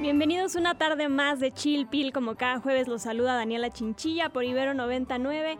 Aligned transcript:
Bienvenidos 0.00 0.54
una 0.54 0.76
tarde 0.76 1.08
más 1.08 1.40
de 1.40 1.50
Chill 1.52 1.86
Pill. 1.86 2.12
Como 2.12 2.34
cada 2.34 2.60
jueves 2.60 2.88
los 2.88 3.02
saluda 3.02 3.34
Daniela 3.34 3.70
Chinchilla 3.70 4.28
por 4.28 4.44
Ibero 4.44 4.74
99, 4.74 5.56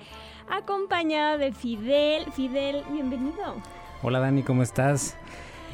acompañada 0.51 1.39
de 1.39 1.53
Fidel. 1.53 2.31
Fidel, 2.33 2.85
bienvenido. 2.91 3.55
Hola 4.03 4.21
Dani, 4.21 4.43
¿cómo 4.43 4.63
estás? 4.63 5.17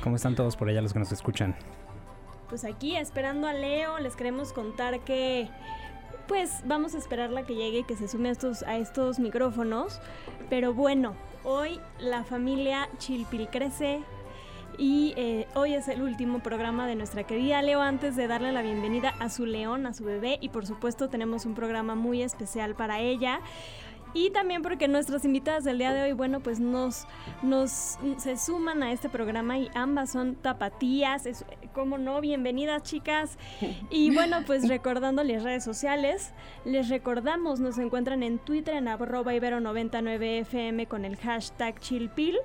¿Cómo 0.02 0.16
están 0.16 0.34
todos 0.36 0.56
por 0.56 0.68
allá 0.68 0.82
los 0.82 0.92
que 0.92 0.98
nos 0.98 1.10
escuchan? 1.10 1.56
Pues 2.48 2.64
aquí 2.64 2.96
esperando 2.96 3.48
a 3.48 3.52
Leo, 3.52 3.98
les 3.98 4.14
queremos 4.14 4.52
contar 4.52 5.00
que 5.00 5.48
pues 6.28 6.62
vamos 6.64 6.94
a 6.94 6.98
esperarla 6.98 7.44
que 7.44 7.56
llegue, 7.56 7.82
que 7.82 7.96
se 7.96 8.06
sume 8.06 8.28
a 8.28 8.32
estos, 8.32 8.62
a 8.62 8.76
estos 8.76 9.18
micrófonos. 9.18 10.00
Pero 10.48 10.72
bueno, 10.74 11.16
hoy 11.42 11.80
la 11.98 12.22
familia 12.22 12.88
Chilpil 12.98 13.48
crece, 13.48 14.02
y 14.80 15.12
eh, 15.16 15.46
hoy 15.54 15.74
es 15.74 15.88
el 15.88 16.00
último 16.00 16.38
programa 16.38 16.86
de 16.86 16.94
nuestra 16.94 17.24
querida 17.24 17.60
Leo 17.60 17.82
antes 17.82 18.16
de 18.16 18.26
darle 18.26 18.50
la 18.50 18.62
bienvenida 18.62 19.10
a 19.20 19.28
su 19.28 19.44
león, 19.44 19.86
a 19.86 19.92
su 19.92 20.04
bebé 20.04 20.38
y 20.40 20.48
por 20.48 20.66
supuesto 20.66 21.10
tenemos 21.10 21.44
un 21.44 21.54
programa 21.54 21.94
muy 21.94 22.22
especial 22.22 22.74
para 22.74 22.98
ella. 22.98 23.40
Y 24.12 24.30
también 24.30 24.62
porque 24.62 24.88
nuestras 24.88 25.24
invitadas 25.24 25.64
del 25.64 25.78
día 25.78 25.92
de 25.92 26.02
hoy, 26.02 26.12
bueno, 26.12 26.40
pues 26.40 26.58
nos, 26.58 27.06
nos 27.42 27.98
se 28.16 28.36
suman 28.36 28.82
a 28.82 28.90
este 28.90 29.08
programa 29.08 29.58
y 29.58 29.70
ambas 29.74 30.10
son 30.10 30.34
tapatías, 30.34 31.26
es, 31.26 31.44
como 31.74 31.96
no, 31.96 32.20
bienvenidas 32.20 32.82
chicas. 32.82 33.38
Y 33.90 34.12
bueno, 34.12 34.38
pues 34.46 34.66
recordándoles 34.66 35.44
redes 35.44 35.62
sociales, 35.62 36.32
les 36.64 36.88
recordamos, 36.88 37.60
nos 37.60 37.78
encuentran 37.78 38.22
en 38.22 38.38
Twitter 38.38 38.74
en 38.74 38.88
arroba 38.88 39.34
ibero99fm 39.34 40.88
con 40.88 41.04
el 41.04 41.16
hashtag 41.16 41.78
chillpil. 41.78 42.38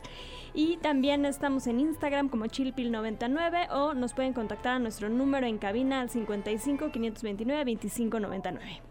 Y 0.57 0.77
también 0.77 1.25
estamos 1.25 1.67
en 1.67 1.81
Instagram 1.81 2.29
como 2.29 2.45
chillpil99 2.45 3.67
o 3.71 3.93
nos 3.93 4.13
pueden 4.13 4.31
contactar 4.31 4.75
a 4.75 4.79
nuestro 4.79 5.09
número 5.09 5.45
en 5.45 5.57
cabina 5.57 5.99
al 5.99 6.09
55 6.09 6.91
529 6.91 7.73
2599. 7.75 8.81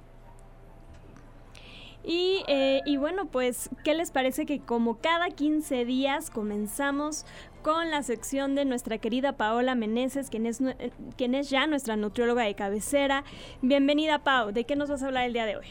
Y, 2.07 2.45
eh, 2.49 2.83
y, 2.85 2.99
bueno, 2.99 3.29
pues, 3.29 3.71
¿qué 3.83 3.95
les 3.95 4.11
parece 4.11 4.45
que 4.45 4.61
como 4.61 4.99
cada 4.99 5.31
15 5.31 5.87
días 5.87 6.29
comenzamos 6.29 7.25
con 7.63 7.91
la 7.91 8.03
sección 8.03 8.55
de 8.55 8.67
nuestra 8.67 8.99
querida 8.99 9.39
Paola 9.39 9.75
Meneses, 9.75 10.29
quien 10.29 10.45
es, 10.45 10.61
eh, 10.61 10.93
quien 11.17 11.35
es 11.35 11.49
ya 11.49 11.67
nuestra 11.67 11.97
nutrióloga 11.97 12.43
de 12.43 12.55
cabecera? 12.55 13.25
Bienvenida, 13.63 14.19
Pau. 14.19 14.53
¿De 14.53 14.65
qué 14.65 14.77
nos 14.77 14.91
vas 14.91 15.03
a 15.03 15.07
hablar 15.07 15.25
el 15.25 15.33
día 15.33 15.47
de 15.47 15.57
hoy? 15.57 15.67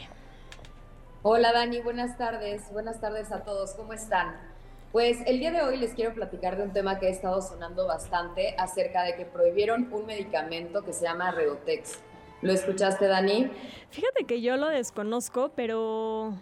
Hola, 1.22 1.52
Dani. 1.52 1.80
Buenas 1.82 2.18
tardes. 2.18 2.72
Buenas 2.72 3.00
tardes 3.00 3.30
a 3.30 3.44
todos. 3.44 3.74
¿Cómo 3.74 3.92
están? 3.92 4.53
Pues 4.94 5.18
el 5.26 5.40
día 5.40 5.50
de 5.50 5.60
hoy 5.60 5.76
les 5.76 5.92
quiero 5.92 6.14
platicar 6.14 6.56
de 6.56 6.62
un 6.62 6.72
tema 6.72 7.00
que 7.00 7.08
ha 7.08 7.10
estado 7.10 7.42
sonando 7.42 7.84
bastante 7.84 8.54
acerca 8.56 9.02
de 9.02 9.16
que 9.16 9.24
prohibieron 9.24 9.92
un 9.92 10.06
medicamento 10.06 10.84
que 10.84 10.92
se 10.92 11.04
llama 11.04 11.32
Redotex. 11.32 11.98
¿Lo 12.42 12.52
escuchaste, 12.52 13.08
Dani? 13.08 13.50
Fíjate 13.90 14.22
que 14.22 14.40
yo 14.40 14.56
lo 14.56 14.68
desconozco, 14.68 15.50
pero 15.56 16.38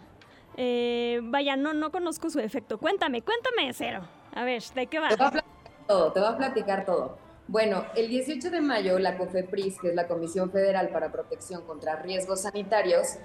eh, 0.55 1.19
vaya, 1.23 1.55
no, 1.55 1.73
no 1.73 1.91
conozco 1.91 2.29
su 2.29 2.37
efecto. 2.37 2.77
Cuéntame, 2.77 3.23
cuéntame 3.23 3.73
cero. 3.73 4.07
A 4.35 4.43
ver, 4.43 4.61
¿de 4.75 4.85
qué 4.85 4.99
va? 4.99 5.09
Te 5.09 5.15
voy 5.15 5.25
a 5.25 5.31
platicar 5.31 5.87
todo, 5.87 6.11
te 6.11 6.19
voy 6.19 6.29
a 6.29 6.37
platicar 6.37 6.85
todo. 6.85 7.17
Bueno, 7.47 7.85
el 7.95 8.07
18 8.07 8.51
de 8.51 8.61
mayo 8.61 8.99
la 8.99 9.17
COFEPRIS, 9.17 9.79
que 9.81 9.87
es 9.87 9.95
la 9.95 10.07
Comisión 10.07 10.51
Federal 10.51 10.89
para 10.89 11.11
Protección 11.11 11.65
contra 11.65 11.95
Riesgos 11.95 12.41
Sanitarios, 12.41 13.15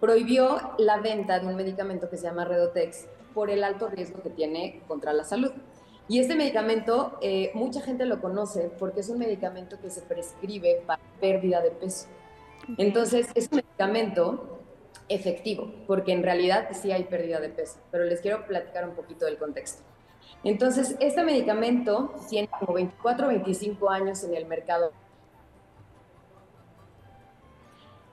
prohibió 0.00 0.74
la 0.76 0.98
venta 0.98 1.38
de 1.38 1.46
un 1.46 1.56
medicamento 1.56 2.10
que 2.10 2.18
se 2.18 2.24
llama 2.24 2.44
Redotex 2.44 3.06
por 3.36 3.50
el 3.50 3.62
alto 3.64 3.86
riesgo 3.88 4.22
que 4.22 4.30
tiene 4.30 4.80
contra 4.88 5.12
la 5.12 5.22
salud. 5.22 5.52
Y 6.08 6.20
este 6.20 6.34
medicamento, 6.34 7.18
eh, 7.20 7.50
mucha 7.52 7.82
gente 7.82 8.06
lo 8.06 8.22
conoce 8.22 8.70
porque 8.78 9.00
es 9.00 9.10
un 9.10 9.18
medicamento 9.18 9.78
que 9.78 9.90
se 9.90 10.00
prescribe 10.00 10.82
para 10.86 11.02
pérdida 11.20 11.60
de 11.60 11.70
peso. 11.70 12.06
Entonces, 12.78 13.28
es 13.34 13.50
un 13.52 13.56
medicamento 13.56 14.60
efectivo, 15.10 15.70
porque 15.86 16.12
en 16.12 16.22
realidad 16.22 16.68
sí 16.72 16.92
hay 16.92 17.04
pérdida 17.04 17.38
de 17.38 17.50
peso, 17.50 17.78
pero 17.90 18.04
les 18.04 18.22
quiero 18.22 18.46
platicar 18.46 18.88
un 18.88 18.94
poquito 18.94 19.26
del 19.26 19.36
contexto. 19.36 19.82
Entonces, 20.42 20.96
este 20.98 21.22
medicamento 21.22 22.14
tiene 22.30 22.48
como 22.48 22.72
24 22.72 23.26
o 23.26 23.28
25 23.28 23.90
años 23.90 24.24
en 24.24 24.34
el 24.34 24.46
mercado 24.46 24.92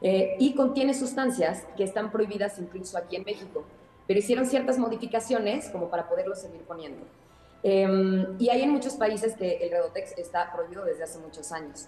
eh, 0.02 0.36
y 0.38 0.54
contiene 0.54 0.94
sustancias 0.94 1.66
que 1.78 1.86
están 1.86 2.12
prohibidas 2.12 2.60
incluso 2.60 2.98
aquí 2.98 3.16
en 3.16 3.24
México, 3.24 3.64
pero 4.08 4.20
hicieron 4.20 4.46
ciertas 4.46 4.78
modificaciones 4.78 5.70
como 5.70 5.90
para 5.90 6.08
poderlo 6.10 6.36
seguir 6.36 6.62
poniendo. 6.62 7.06
Em, 7.64 8.36
y 8.40 8.50
hay 8.50 8.62
en 8.62 8.72
muchos 8.72 8.96
países 8.96 9.36
que 9.36 9.58
el 9.58 9.72
Redotex 9.72 10.18
está 10.18 10.52
prohibido 10.52 10.84
desde 10.84 11.04
hace 11.04 11.20
muchos 11.20 11.52
años. 11.52 11.88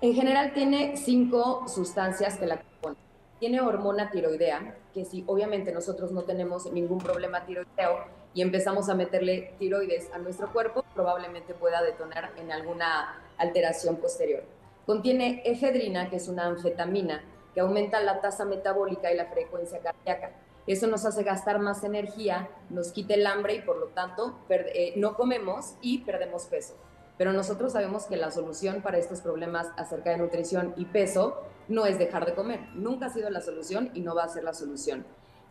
En 0.00 0.14
general 0.14 0.52
tiene 0.52 0.96
cinco 0.96 1.66
sustancias 1.66 2.38
que 2.38 2.46
la 2.46 2.60
componen. 2.62 2.98
Tiene 3.40 3.60
hormona 3.60 4.10
tiroidea, 4.10 4.76
que 4.94 5.04
si 5.04 5.24
obviamente 5.26 5.72
nosotros 5.72 6.12
no 6.12 6.22
tenemos 6.22 6.72
ningún 6.72 6.98
problema 6.98 7.44
tiroideo 7.44 8.04
y 8.32 8.42
empezamos 8.42 8.88
a 8.88 8.94
meterle 8.94 9.54
tiroides 9.58 10.12
a 10.12 10.18
nuestro 10.18 10.52
cuerpo, 10.52 10.84
probablemente 10.94 11.54
pueda 11.54 11.82
detonar 11.82 12.30
en 12.36 12.52
alguna 12.52 13.20
alteración 13.38 13.96
posterior. 13.96 14.44
Contiene 14.86 15.42
efedrina, 15.44 16.08
que 16.08 16.16
es 16.16 16.28
una 16.28 16.46
anfetamina, 16.46 17.22
que 17.54 17.60
aumenta 17.60 18.00
la 18.00 18.20
tasa 18.20 18.44
metabólica 18.44 19.12
y 19.12 19.16
la 19.16 19.26
frecuencia 19.26 19.80
cardíaca. 19.80 20.30
Eso 20.68 20.86
nos 20.86 21.06
hace 21.06 21.22
gastar 21.22 21.60
más 21.60 21.82
energía, 21.82 22.50
nos 22.68 22.92
quita 22.92 23.14
el 23.14 23.26
hambre 23.26 23.54
y 23.54 23.62
por 23.62 23.78
lo 23.78 23.86
tanto 23.86 24.38
eh, 24.50 24.92
no 24.96 25.14
comemos 25.14 25.76
y 25.80 26.00
perdemos 26.00 26.44
peso. 26.44 26.74
Pero 27.16 27.32
nosotros 27.32 27.72
sabemos 27.72 28.04
que 28.04 28.18
la 28.18 28.30
solución 28.30 28.82
para 28.82 28.98
estos 28.98 29.22
problemas 29.22 29.68
acerca 29.78 30.10
de 30.10 30.18
nutrición 30.18 30.74
y 30.76 30.84
peso 30.84 31.40
no 31.68 31.86
es 31.86 31.98
dejar 31.98 32.26
de 32.26 32.34
comer. 32.34 32.60
Nunca 32.74 33.06
ha 33.06 33.08
sido 33.10 33.30
la 33.30 33.40
solución 33.40 33.90
y 33.94 34.02
no 34.02 34.14
va 34.14 34.24
a 34.24 34.28
ser 34.28 34.44
la 34.44 34.52
solución. 34.52 35.06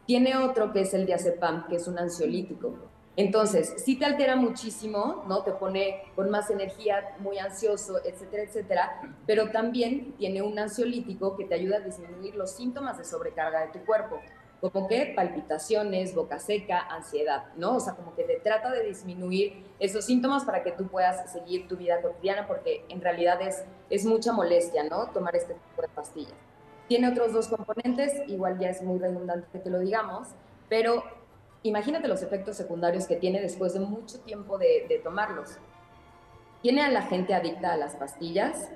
Tiene 0.06 0.38
otro 0.38 0.72
que 0.72 0.82
es 0.82 0.94
el 0.94 1.08
diazepam, 1.08 1.68
que 1.68 1.78
es 1.78 1.88
un 1.88 1.98
ansiolítico. 1.98 2.76
Entonces, 3.16 3.74
sí 3.84 3.98
te 3.98 4.06
altera 4.06 4.36
muchísimo, 4.36 5.26
¿no? 5.28 5.42
Te 5.42 5.52
pone 5.52 6.04
con 6.16 6.30
más 6.30 6.52
energía, 6.52 7.16
muy 7.18 7.40
ansioso, 7.40 7.98
etcétera, 8.06 8.44
etcétera, 8.44 9.02
pero 9.26 9.50
también 9.50 10.14
tiene 10.20 10.44
un 10.44 10.60
ansiolítico 10.60 11.36
que 11.36 11.46
te 11.46 11.56
ayuda 11.56 11.78
a 11.78 11.80
disminuir 11.80 12.36
los 12.36 12.52
síntomas 12.52 13.00
de 13.00 13.04
sobrecarga 13.04 13.66
de 13.66 13.80
tu 13.80 13.84
cuerpo 13.84 14.22
como 14.62 14.88
que 14.88 15.14
palpitaciones, 15.16 16.16
boca 16.16 16.40
seca, 16.40 16.80
ansiedad, 16.80 17.46
¿no? 17.56 17.76
O 17.76 17.80
sea, 17.80 17.94
como 17.94 18.16
que 18.16 18.24
te 18.24 18.40
trata 18.40 18.72
de 18.72 18.84
disminuir 18.84 19.64
esos 19.80 20.06
síntomas 20.06 20.46
para 20.46 20.64
que 20.64 20.72
tú 20.72 20.88
puedas 20.88 21.32
seguir 21.32 21.68
tu 21.68 21.78
vida 21.78 22.02
cotidiana, 22.02 22.48
porque 22.48 22.84
en 22.90 23.02
realidad 23.02 23.42
es, 23.42 23.64
es 23.90 24.06
mucha 24.06 24.34
molestia, 24.34 24.84
¿no? 24.84 25.08
Tomar 25.12 25.36
este 25.36 25.54
tipo 25.54 25.82
de 25.82 25.88
pastillas. 25.90 26.34
Tiene 26.88 27.10
otros 27.10 27.34
dos 27.34 27.48
componentes, 27.50 28.28
igual 28.28 28.58
ya 28.58 28.70
es 28.70 28.82
muy 28.82 28.98
redundante 28.98 29.62
que 29.62 29.70
lo 29.70 29.80
digamos, 29.80 30.30
pero 30.70 31.04
imagínate 31.62 32.08
los 32.08 32.24
efectos 32.24 32.58
secundarios 32.58 33.06
que 33.06 33.18
tiene 33.18 33.42
después 33.42 33.74
de 33.74 33.82
mucho 33.82 34.20
tiempo 34.22 34.58
de, 34.58 34.86
de 34.90 34.98
tomarlos. 35.00 35.58
Tiene 36.64 36.82
a 36.82 36.90
la 36.90 37.04
gente 37.04 37.36
adicta 37.36 37.74
a 37.74 37.78
las 37.78 37.96
pastillas, 37.96 38.70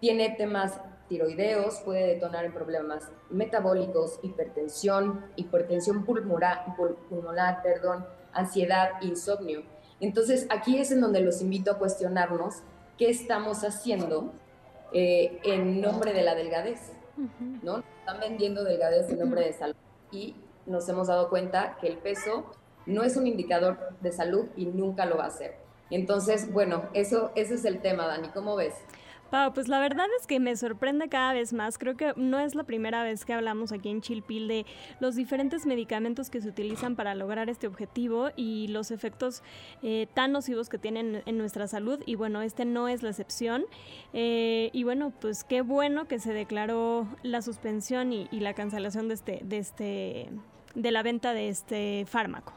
tiene 0.00 0.30
temas 0.30 0.78
tiroideos, 1.12 1.80
puede 1.80 2.06
detonar 2.06 2.46
en 2.46 2.54
problemas 2.54 3.12
metabólicos, 3.28 4.18
hipertensión, 4.22 5.26
hipertensión 5.36 6.06
pulmonar, 6.06 6.74
pulmonar 7.10 7.62
perdón, 7.62 8.06
ansiedad, 8.32 8.92
insomnio. 9.02 9.62
Entonces, 10.00 10.46
aquí 10.48 10.78
es 10.78 10.90
en 10.90 11.02
donde 11.02 11.20
los 11.20 11.42
invito 11.42 11.70
a 11.70 11.78
cuestionarnos 11.78 12.62
qué 12.96 13.10
estamos 13.10 13.62
haciendo 13.62 14.32
eh, 14.94 15.38
en 15.44 15.82
nombre 15.82 16.14
de 16.14 16.22
la 16.22 16.34
delgadez, 16.34 16.92
¿no? 17.62 17.82
Están 17.98 18.18
vendiendo 18.18 18.64
delgadez 18.64 19.10
en 19.10 19.18
nombre 19.18 19.44
de 19.44 19.52
salud 19.52 19.76
y 20.10 20.34
nos 20.64 20.88
hemos 20.88 21.08
dado 21.08 21.28
cuenta 21.28 21.76
que 21.78 21.88
el 21.88 21.98
peso 21.98 22.46
no 22.86 23.02
es 23.02 23.18
un 23.18 23.26
indicador 23.26 23.76
de 24.00 24.12
salud 24.12 24.46
y 24.56 24.64
nunca 24.64 25.04
lo 25.04 25.18
va 25.18 25.26
a 25.26 25.30
ser. 25.30 25.56
Entonces, 25.90 26.50
bueno, 26.50 26.84
eso, 26.94 27.32
ese 27.34 27.52
es 27.56 27.66
el 27.66 27.82
tema, 27.82 28.06
Dani, 28.06 28.28
¿cómo 28.28 28.56
ves? 28.56 28.72
Pau, 29.32 29.54
pues 29.54 29.66
la 29.68 29.80
verdad 29.80 30.04
es 30.20 30.26
que 30.26 30.40
me 30.40 30.54
sorprende 30.56 31.08
cada 31.08 31.32
vez 31.32 31.54
más. 31.54 31.78
Creo 31.78 31.96
que 31.96 32.12
no 32.16 32.38
es 32.38 32.54
la 32.54 32.64
primera 32.64 33.02
vez 33.02 33.24
que 33.24 33.32
hablamos 33.32 33.72
aquí 33.72 33.88
en 33.88 34.02
Chilpil 34.02 34.46
de 34.46 34.66
los 35.00 35.16
diferentes 35.16 35.64
medicamentos 35.64 36.28
que 36.28 36.42
se 36.42 36.50
utilizan 36.50 36.96
para 36.96 37.14
lograr 37.14 37.48
este 37.48 37.66
objetivo 37.66 38.28
y 38.36 38.68
los 38.68 38.90
efectos 38.90 39.42
eh, 39.82 40.06
tan 40.12 40.32
nocivos 40.32 40.68
que 40.68 40.76
tienen 40.76 41.22
en 41.24 41.38
nuestra 41.38 41.66
salud. 41.66 42.02
Y 42.04 42.14
bueno, 42.14 42.42
este 42.42 42.66
no 42.66 42.88
es 42.88 43.02
la 43.02 43.08
excepción. 43.08 43.64
Eh, 44.12 44.68
y 44.74 44.84
bueno, 44.84 45.14
pues 45.18 45.44
qué 45.44 45.62
bueno 45.62 46.06
que 46.06 46.18
se 46.18 46.34
declaró 46.34 47.06
la 47.22 47.40
suspensión 47.40 48.12
y, 48.12 48.28
y 48.30 48.40
la 48.40 48.52
cancelación 48.52 49.08
de 49.08 49.14
este, 49.14 49.40
de 49.44 49.56
este, 49.56 50.28
de 50.74 50.90
la 50.90 51.02
venta 51.02 51.32
de 51.32 51.48
este 51.48 52.04
fármaco. 52.06 52.52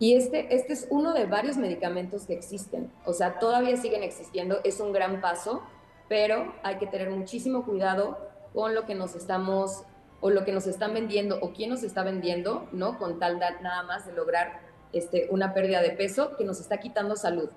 Y 0.00 0.16
este, 0.16 0.54
este 0.54 0.72
es 0.72 0.88
uno 0.90 1.12
de 1.12 1.26
varios 1.26 1.56
medicamentos 1.56 2.26
que 2.26 2.34
existen. 2.34 2.90
O 3.04 3.12
sea, 3.12 3.38
todavía 3.38 3.76
siguen 3.76 4.02
existiendo, 4.02 4.58
es 4.64 4.80
un 4.80 4.92
gran 4.92 5.20
paso, 5.20 5.62
pero 6.08 6.54
hay 6.62 6.76
que 6.76 6.86
tener 6.86 7.10
muchísimo 7.10 7.64
cuidado 7.64 8.18
con 8.52 8.74
lo 8.74 8.86
que 8.86 8.94
nos 8.94 9.14
estamos 9.14 9.84
o 10.20 10.30
lo 10.30 10.44
que 10.44 10.52
nos 10.52 10.66
están 10.66 10.94
vendiendo 10.94 11.38
o 11.40 11.52
quién 11.52 11.70
nos 11.70 11.82
está 11.82 12.02
vendiendo, 12.02 12.66
¿no? 12.72 12.98
Con 12.98 13.18
tal 13.18 13.38
de, 13.38 13.46
nada 13.60 13.82
más 13.82 14.06
de 14.06 14.12
lograr 14.12 14.60
este, 14.92 15.26
una 15.30 15.52
pérdida 15.52 15.82
de 15.82 15.90
peso 15.90 16.36
que 16.36 16.44
nos 16.44 16.60
está 16.60 16.78
quitando 16.78 17.16
salud, 17.16 17.50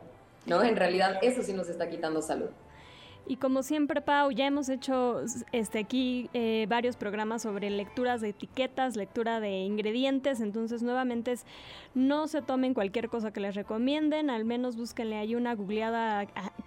¿no? 0.46 0.64
En 0.64 0.76
realidad 0.76 1.20
eso 1.22 1.44
sí 1.44 1.54
nos 1.54 1.70
está 1.70 1.90
quitando 1.90 2.22
salud. 2.22 2.50
Y 3.30 3.36
como 3.36 3.62
siempre, 3.62 4.02
Pau, 4.02 4.32
ya 4.32 4.48
hemos 4.48 4.70
hecho 4.70 5.22
este, 5.52 5.80
aquí 5.80 6.30
eh, 6.34 6.66
varios 6.70 6.96
programas 6.96 7.42
sobre 7.42 7.70
lecturas 7.70 8.22
de 8.22 8.30
etiquetas, 8.30 8.96
lectura 8.96 9.42
de 9.42 9.50
ingredientes, 9.50 10.40
entonces 10.40 10.82
nuevamente 10.82 11.36
no 11.94 12.30
se 12.30 12.42
tomen 12.42 12.74
cualquier 12.74 13.10
cosa 13.10 13.34
que 13.34 13.42
les 13.42 13.54
recomienden, 13.54 14.30
al 14.30 14.46
menos 14.46 14.78
búsquenle 14.78 15.18
ahí 15.18 15.36
una 15.36 15.56
googleada 15.56 16.26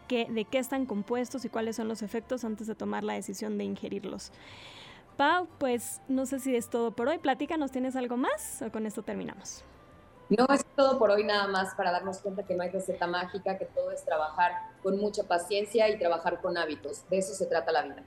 de 0.09 0.45
qué 0.45 0.59
están 0.59 0.85
compuestos 0.85 1.47
y 1.47 1.49
cuáles 1.49 1.77
son 1.77 1.89
los 1.89 2.03
efectos 2.03 2.45
antes 2.45 2.67
de 2.67 2.75
tomar 2.75 3.05
la 3.05 3.15
decisión 3.15 3.57
de 3.57 3.65
ingerirlos. 3.65 4.31
Pau, 5.17 5.49
pues 5.59 6.03
no 6.09 6.27
sé 6.27 6.41
si 6.41 6.55
es 6.55 6.69
todo 6.69 6.91
por 6.91 7.09
hoy, 7.09 7.19
platícanos, 7.19 7.71
¿tienes 7.71 7.97
algo 7.97 8.19
más 8.19 8.61
o 8.61 8.71
con 8.71 8.85
esto 8.85 9.03
terminamos? 9.03 9.65
No 10.31 10.47
es 10.55 10.65
todo 10.77 10.99
por 10.99 11.11
hoy 11.11 11.25
nada 11.25 11.49
más 11.49 11.75
para 11.75 11.91
darnos 11.91 12.19
cuenta 12.19 12.45
que 12.45 12.55
no 12.55 12.63
hay 12.63 12.71
receta 12.71 13.09
mágica, 13.09 13.59
que 13.59 13.65
todo 13.65 13.91
es 13.91 14.05
trabajar 14.05 14.53
con 14.81 14.97
mucha 14.99 15.25
paciencia 15.25 15.89
y 15.89 15.99
trabajar 15.99 16.41
con 16.41 16.57
hábitos. 16.57 17.09
De 17.11 17.19
eso 17.19 17.35
se 17.35 17.47
trata 17.47 17.73
la 17.73 17.83
vida. 17.83 18.03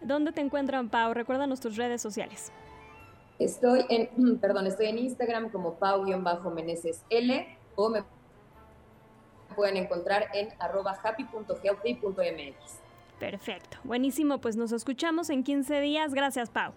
¿Dónde 0.00 0.32
te 0.32 0.40
encuentran, 0.40 0.88
Pau? 0.88 1.12
Recuérdanos 1.12 1.60
tus 1.60 1.76
redes 1.76 2.00
sociales. 2.00 2.50
Estoy 3.38 3.84
en, 3.90 4.38
perdón, 4.40 4.66
estoy 4.66 4.86
en 4.86 4.98
Instagram 4.98 5.50
como 5.50 5.74
pau-meneses 5.74 7.02
L 7.10 7.58
o 7.76 7.90
me 7.90 8.04
pueden 9.54 9.76
encontrar 9.76 10.28
en 10.32 10.48
arroba 10.58 10.98
happy.healthy.mx. 11.02 12.80
Perfecto, 13.18 13.76
buenísimo, 13.84 14.38
pues 14.38 14.56
nos 14.56 14.72
escuchamos 14.72 15.28
en 15.28 15.44
15 15.44 15.80
días. 15.80 16.14
Gracias, 16.14 16.48
Pau. 16.48 16.72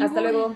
Hasta 0.00 0.20
luego. 0.22 0.54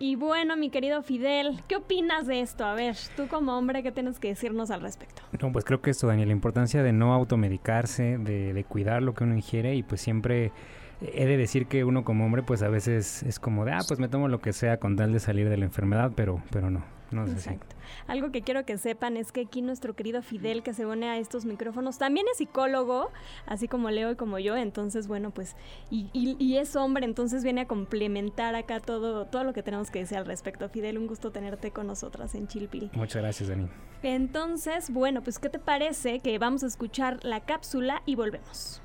Y 0.00 0.14
bueno, 0.14 0.56
mi 0.56 0.70
querido 0.70 1.02
Fidel, 1.02 1.60
¿qué 1.66 1.74
opinas 1.74 2.26
de 2.28 2.40
esto? 2.40 2.64
A 2.64 2.74
ver, 2.74 2.96
tú 3.16 3.26
como 3.26 3.58
hombre, 3.58 3.82
¿qué 3.82 3.90
tienes 3.90 4.20
que 4.20 4.28
decirnos 4.28 4.70
al 4.70 4.80
respecto? 4.80 5.22
No, 5.40 5.50
pues 5.50 5.64
creo 5.64 5.80
que 5.80 5.90
esto, 5.90 6.06
Daniel, 6.06 6.28
la 6.28 6.34
importancia 6.34 6.84
de 6.84 6.92
no 6.92 7.12
automedicarse, 7.12 8.16
de, 8.18 8.52
de 8.52 8.64
cuidar 8.64 9.02
lo 9.02 9.14
que 9.14 9.24
uno 9.24 9.34
ingiere 9.34 9.74
y 9.74 9.82
pues 9.82 10.00
siempre 10.00 10.52
he 11.00 11.26
de 11.26 11.36
decir 11.36 11.66
que 11.66 11.82
uno 11.82 12.04
como 12.04 12.24
hombre 12.24 12.42
pues 12.44 12.62
a 12.62 12.68
veces 12.68 13.24
es 13.24 13.40
como 13.40 13.64
de, 13.64 13.72
ah, 13.72 13.80
pues 13.88 13.98
me 13.98 14.08
tomo 14.08 14.28
lo 14.28 14.40
que 14.40 14.52
sea 14.52 14.78
con 14.78 14.94
tal 14.94 15.12
de 15.12 15.18
salir 15.18 15.48
de 15.48 15.56
la 15.56 15.64
enfermedad, 15.64 16.12
pero, 16.14 16.42
pero 16.50 16.70
no, 16.70 16.84
no 17.10 17.24
es 17.24 17.32
Exacto. 17.32 17.76
Algo 18.06 18.30
que 18.30 18.42
quiero 18.42 18.64
que 18.64 18.76
sepan 18.78 19.16
es 19.16 19.32
que 19.32 19.42
aquí 19.42 19.62
nuestro 19.62 19.94
querido 19.94 20.22
Fidel 20.22 20.62
que 20.62 20.74
se 20.74 20.86
une 20.86 21.08
a 21.08 21.18
estos 21.18 21.44
micrófonos 21.44 21.98
también 21.98 22.26
es 22.30 22.38
psicólogo, 22.38 23.10
así 23.46 23.68
como 23.68 23.90
Leo 23.90 24.12
y 24.12 24.16
como 24.16 24.38
yo, 24.38 24.56
entonces 24.56 25.08
bueno, 25.08 25.30
pues, 25.30 25.56
y, 25.90 26.10
y, 26.12 26.56
es 26.56 26.76
hombre, 26.76 27.04
entonces 27.04 27.44
viene 27.44 27.62
a 27.62 27.66
complementar 27.66 28.54
acá 28.54 28.80
todo, 28.80 29.26
todo 29.26 29.44
lo 29.44 29.52
que 29.52 29.62
tenemos 29.62 29.90
que 29.90 30.00
decir 30.00 30.18
al 30.18 30.26
respecto. 30.26 30.68
Fidel, 30.68 30.98
un 30.98 31.06
gusto 31.06 31.30
tenerte 31.30 31.70
con 31.70 31.86
nosotras 31.86 32.34
en 32.34 32.46
Chilpil. 32.48 32.90
Muchas 32.94 33.22
gracias, 33.22 33.48
Dani. 33.48 33.68
Entonces, 34.02 34.90
bueno, 34.90 35.22
pues, 35.22 35.38
¿qué 35.38 35.48
te 35.48 35.58
parece 35.58 36.20
que 36.20 36.38
vamos 36.38 36.62
a 36.62 36.66
escuchar 36.66 37.24
la 37.24 37.40
cápsula 37.40 38.02
y 38.06 38.14
volvemos? 38.14 38.82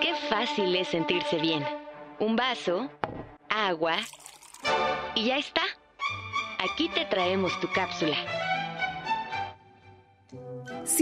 Qué 0.00 0.14
fácil 0.28 0.74
es 0.74 0.88
sentirse 0.88 1.38
bien. 1.38 1.62
Un 2.22 2.36
vaso, 2.36 2.88
agua 3.48 3.96
y 5.16 5.24
ya 5.24 5.38
está. 5.38 5.62
Aquí 6.60 6.88
te 6.88 7.04
traemos 7.06 7.58
tu 7.58 7.68
cápsula. 7.72 8.16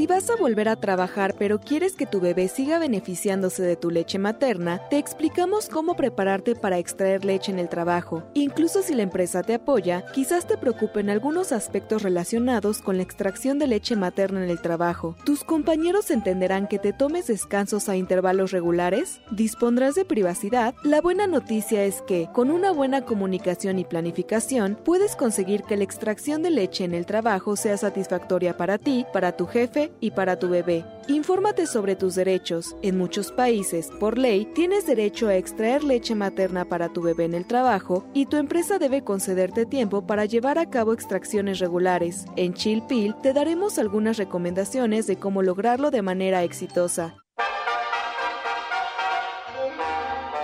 Si 0.00 0.06
vas 0.06 0.30
a 0.30 0.36
volver 0.36 0.70
a 0.70 0.76
trabajar 0.76 1.34
pero 1.38 1.60
quieres 1.60 1.92
que 1.92 2.06
tu 2.06 2.20
bebé 2.20 2.48
siga 2.48 2.78
beneficiándose 2.78 3.62
de 3.62 3.76
tu 3.76 3.90
leche 3.90 4.18
materna, 4.18 4.80
te 4.88 4.96
explicamos 4.96 5.68
cómo 5.68 5.94
prepararte 5.94 6.54
para 6.54 6.78
extraer 6.78 7.22
leche 7.22 7.52
en 7.52 7.58
el 7.58 7.68
trabajo. 7.68 8.22
Incluso 8.32 8.80
si 8.80 8.94
la 8.94 9.02
empresa 9.02 9.42
te 9.42 9.52
apoya, 9.52 10.06
quizás 10.14 10.46
te 10.46 10.56
preocupen 10.56 11.10
algunos 11.10 11.52
aspectos 11.52 12.02
relacionados 12.02 12.80
con 12.80 12.96
la 12.96 13.02
extracción 13.02 13.58
de 13.58 13.66
leche 13.66 13.94
materna 13.94 14.42
en 14.42 14.48
el 14.48 14.62
trabajo. 14.62 15.16
¿Tus 15.26 15.44
compañeros 15.44 16.10
entenderán 16.10 16.66
que 16.66 16.78
te 16.78 16.94
tomes 16.94 17.26
descansos 17.26 17.90
a 17.90 17.96
intervalos 17.96 18.52
regulares? 18.52 19.20
¿Dispondrás 19.30 19.96
de 19.96 20.06
privacidad? 20.06 20.74
La 20.82 21.02
buena 21.02 21.26
noticia 21.26 21.84
es 21.84 22.00
que, 22.00 22.30
con 22.32 22.50
una 22.50 22.72
buena 22.72 23.04
comunicación 23.04 23.78
y 23.78 23.84
planificación, 23.84 24.78
puedes 24.82 25.14
conseguir 25.14 25.64
que 25.64 25.76
la 25.76 25.84
extracción 25.84 26.42
de 26.42 26.48
leche 26.48 26.84
en 26.84 26.94
el 26.94 27.04
trabajo 27.04 27.54
sea 27.54 27.76
satisfactoria 27.76 28.56
para 28.56 28.78
ti, 28.78 29.04
para 29.12 29.36
tu 29.36 29.44
jefe, 29.44 29.89
y 30.00 30.12
para 30.12 30.38
tu 30.38 30.48
bebé. 30.48 30.84
Infórmate 31.08 31.66
sobre 31.66 31.96
tus 31.96 32.14
derechos. 32.14 32.76
En 32.82 32.96
muchos 32.96 33.32
países, 33.32 33.90
por 33.98 34.18
ley, 34.18 34.46
tienes 34.54 34.86
derecho 34.86 35.28
a 35.28 35.36
extraer 35.36 35.82
leche 35.82 36.14
materna 36.14 36.64
para 36.64 36.88
tu 36.88 37.02
bebé 37.02 37.24
en 37.24 37.34
el 37.34 37.46
trabajo 37.46 38.04
y 38.14 38.26
tu 38.26 38.36
empresa 38.36 38.78
debe 38.78 39.02
concederte 39.02 39.66
tiempo 39.66 40.06
para 40.06 40.24
llevar 40.24 40.58
a 40.58 40.70
cabo 40.70 40.92
extracciones 40.92 41.58
regulares. 41.58 42.26
En 42.36 42.54
Chilpil 42.54 43.14
te 43.22 43.32
daremos 43.32 43.78
algunas 43.78 44.16
recomendaciones 44.16 45.06
de 45.06 45.16
cómo 45.16 45.42
lograrlo 45.42 45.90
de 45.90 46.02
manera 46.02 46.42
exitosa. 46.42 47.16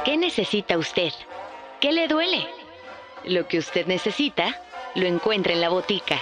¿Qué 0.05 0.17
necesita 0.17 0.79
usted? 0.79 1.11
¿Qué 1.81 1.93
le 1.93 2.09
duele? 2.09 2.47
Lo 3.25 3.49
que 3.49 3.59
usted 3.59 3.87
necesita, 3.87 4.55
lo 4.95 5.07
encuentra 5.07 5.53
en 5.53 5.61
la 5.61 5.69
botica 5.69 6.17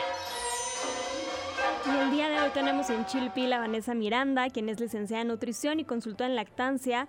tenemos 2.55 2.89
en 2.89 3.05
Chilpil 3.05 3.53
a 3.53 3.59
Vanessa 3.59 3.95
Miranda, 3.95 4.49
quien 4.49 4.69
es 4.69 4.79
licenciada 4.79 5.23
en 5.23 5.29
nutrición 5.29 5.81
y 5.81 5.85
consultora 5.85 6.31
en 6.31 6.37
lactancia. 6.37 7.09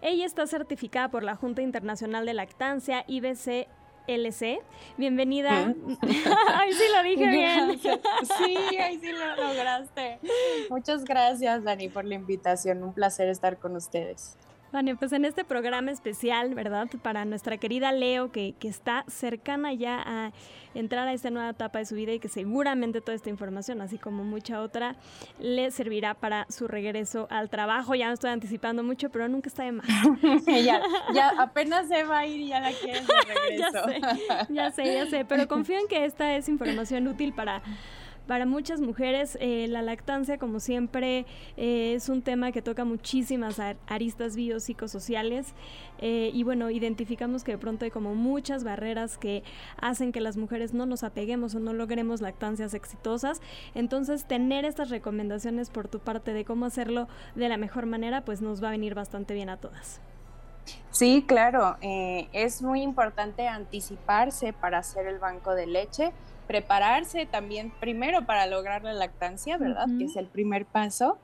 Ella 0.00 0.26
está 0.26 0.44
certificada 0.48 1.08
por 1.08 1.22
la 1.22 1.36
Junta 1.36 1.62
Internacional 1.62 2.26
de 2.26 2.34
Lactancia, 2.34 3.04
IBC 3.06 3.68
LC. 4.08 4.60
Bienvenida. 4.96 5.72
Ay, 6.02 6.72
sí 6.72 6.82
lo 6.96 7.02
dije 7.04 7.26
bien. 7.28 7.78
Sí, 7.78 8.76
ahí 8.76 8.98
sí 8.98 9.12
lo 9.12 9.36
lograste. 9.36 10.18
Muchas 10.70 11.04
gracias, 11.04 11.62
Dani, 11.62 11.88
por 11.88 12.04
la 12.04 12.16
invitación. 12.16 12.82
Un 12.82 12.92
placer 12.92 13.28
estar 13.28 13.58
con 13.58 13.76
ustedes. 13.76 14.36
Bueno, 14.72 14.96
pues 14.96 15.12
en 15.12 15.26
este 15.26 15.44
programa 15.44 15.90
especial, 15.90 16.54
¿verdad? 16.54 16.88
Para 17.02 17.26
nuestra 17.26 17.58
querida 17.58 17.92
Leo, 17.92 18.32
que, 18.32 18.54
que, 18.58 18.68
está 18.68 19.04
cercana 19.06 19.74
ya 19.74 20.02
a 20.04 20.32
entrar 20.74 21.06
a 21.06 21.12
esta 21.12 21.28
nueva 21.28 21.50
etapa 21.50 21.78
de 21.78 21.84
su 21.84 21.94
vida 21.94 22.12
y 22.12 22.18
que 22.18 22.28
seguramente 22.28 23.02
toda 23.02 23.14
esta 23.14 23.28
información, 23.28 23.82
así 23.82 23.98
como 23.98 24.24
mucha 24.24 24.62
otra, 24.62 24.96
le 25.38 25.70
servirá 25.70 26.14
para 26.14 26.46
su 26.48 26.68
regreso 26.68 27.26
al 27.30 27.50
trabajo. 27.50 27.94
Ya 27.94 28.06
me 28.06 28.14
estoy 28.14 28.30
anticipando 28.30 28.82
mucho, 28.82 29.10
pero 29.10 29.28
nunca 29.28 29.50
está 29.50 29.64
de 29.64 29.72
más. 29.72 29.86
ya, 30.46 30.80
ya 31.12 31.32
apenas 31.38 31.88
se 31.88 32.04
va 32.04 32.20
a 32.20 32.26
ir 32.26 32.40
y 32.40 32.48
ya 32.48 32.60
la 32.60 32.72
quieres 32.72 33.06
de 33.06 33.14
regreso. 33.50 33.90
ya 33.90 33.90
sé, 34.40 34.54
ya 34.54 34.70
sé, 34.70 34.94
ya 34.94 35.06
sé, 35.06 35.24
pero 35.26 35.46
confío 35.48 35.78
en 35.78 35.86
que 35.86 36.06
esta 36.06 36.34
es 36.34 36.48
información 36.48 37.06
útil 37.08 37.34
para 37.34 37.62
para 38.26 38.46
muchas 38.46 38.80
mujeres 38.80 39.36
eh, 39.40 39.66
la 39.68 39.82
lactancia, 39.82 40.38
como 40.38 40.60
siempre, 40.60 41.26
eh, 41.56 41.94
es 41.94 42.08
un 42.08 42.22
tema 42.22 42.52
que 42.52 42.62
toca 42.62 42.84
muchísimas 42.84 43.60
aristas 43.86 44.36
biopsicosociales 44.36 45.54
eh, 45.98 46.30
y 46.32 46.42
bueno, 46.42 46.70
identificamos 46.70 47.44
que 47.44 47.52
de 47.52 47.58
pronto 47.58 47.84
hay 47.84 47.90
como 47.90 48.14
muchas 48.14 48.64
barreras 48.64 49.18
que 49.18 49.42
hacen 49.80 50.12
que 50.12 50.20
las 50.20 50.36
mujeres 50.36 50.72
no 50.72 50.86
nos 50.86 51.02
apeguemos 51.02 51.54
o 51.54 51.60
no 51.60 51.72
logremos 51.72 52.20
lactancias 52.20 52.74
exitosas. 52.74 53.40
Entonces, 53.74 54.24
tener 54.24 54.64
estas 54.64 54.90
recomendaciones 54.90 55.70
por 55.70 55.88
tu 55.88 55.98
parte 55.98 56.32
de 56.32 56.44
cómo 56.44 56.66
hacerlo 56.66 57.08
de 57.34 57.48
la 57.48 57.56
mejor 57.56 57.86
manera, 57.86 58.24
pues 58.24 58.40
nos 58.40 58.62
va 58.62 58.68
a 58.68 58.72
venir 58.72 58.94
bastante 58.94 59.34
bien 59.34 59.48
a 59.48 59.56
todas. 59.56 60.00
Sí, 60.90 61.24
claro, 61.26 61.76
es 61.80 62.62
muy 62.62 62.82
importante 62.82 63.48
anticiparse 63.48 64.52
para 64.52 64.78
hacer 64.78 65.06
el 65.06 65.18
banco 65.18 65.54
de 65.54 65.66
leche 65.66 66.12
prepararse 66.46 67.26
también 67.26 67.72
primero 67.80 68.26
para 68.26 68.46
lograr 68.46 68.82
la 68.82 68.92
lactancia, 68.92 69.56
¿verdad? 69.58 69.86
Que 69.98 70.04
es 70.04 70.16
el 70.16 70.26
primer 70.26 70.66
paso. 70.66 71.18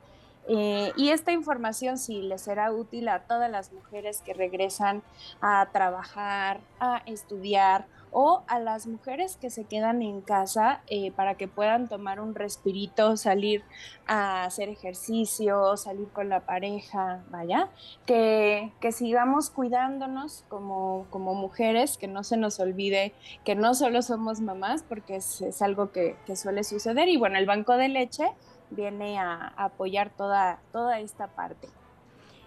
Eh, 0.47 0.93
y 0.95 1.09
esta 1.09 1.31
información 1.31 1.99
sí 1.99 2.23
le 2.23 2.39
será 2.39 2.71
útil 2.71 3.07
a 3.07 3.19
todas 3.19 3.51
las 3.51 3.71
mujeres 3.71 4.21
que 4.21 4.33
regresan 4.33 5.03
a 5.41 5.67
trabajar, 5.71 6.59
a 6.79 7.03
estudiar 7.05 7.85
o 8.11 8.43
a 8.47 8.59
las 8.59 8.87
mujeres 8.87 9.37
que 9.37 9.49
se 9.49 9.65
quedan 9.65 10.01
en 10.01 10.21
casa 10.21 10.81
eh, 10.87 11.11
para 11.11 11.35
que 11.35 11.47
puedan 11.47 11.87
tomar 11.87 12.19
un 12.19 12.35
respirito, 12.35 13.17
salir 13.17 13.63
a 14.07 14.43
hacer 14.43 14.69
ejercicio, 14.69 15.77
salir 15.77 16.07
con 16.09 16.29
la 16.29 16.41
pareja, 16.41 17.23
vaya, 17.29 17.69
que, 18.05 18.71
sigamos 18.91 19.49
cuidándonos 19.49 20.45
como, 20.49 21.05
como, 21.09 21.35
mujeres, 21.35 21.97
que 21.97 22.07
no 22.07 22.23
se 22.23 22.37
nos 22.37 22.59
olvide 22.59 23.13
que 23.45 23.55
no 23.55 23.73
solo 23.75 24.01
somos 24.01 24.41
mamás, 24.41 24.83
porque 24.83 25.17
es, 25.17 25.61
algo 25.61 25.91
que, 25.91 26.17
que, 26.25 26.35
suele 26.35 26.63
suceder. 26.63 27.07
Y 27.07 27.17
bueno, 27.17 27.37
el 27.37 27.45
banco 27.45 27.77
de 27.77 27.89
leche 27.89 28.31
viene 28.69 29.19
a, 29.19 29.53
apoyar 29.57 30.09
toda, 30.09 30.59
toda 30.71 30.99
esta 30.99 31.27
parte. 31.27 31.67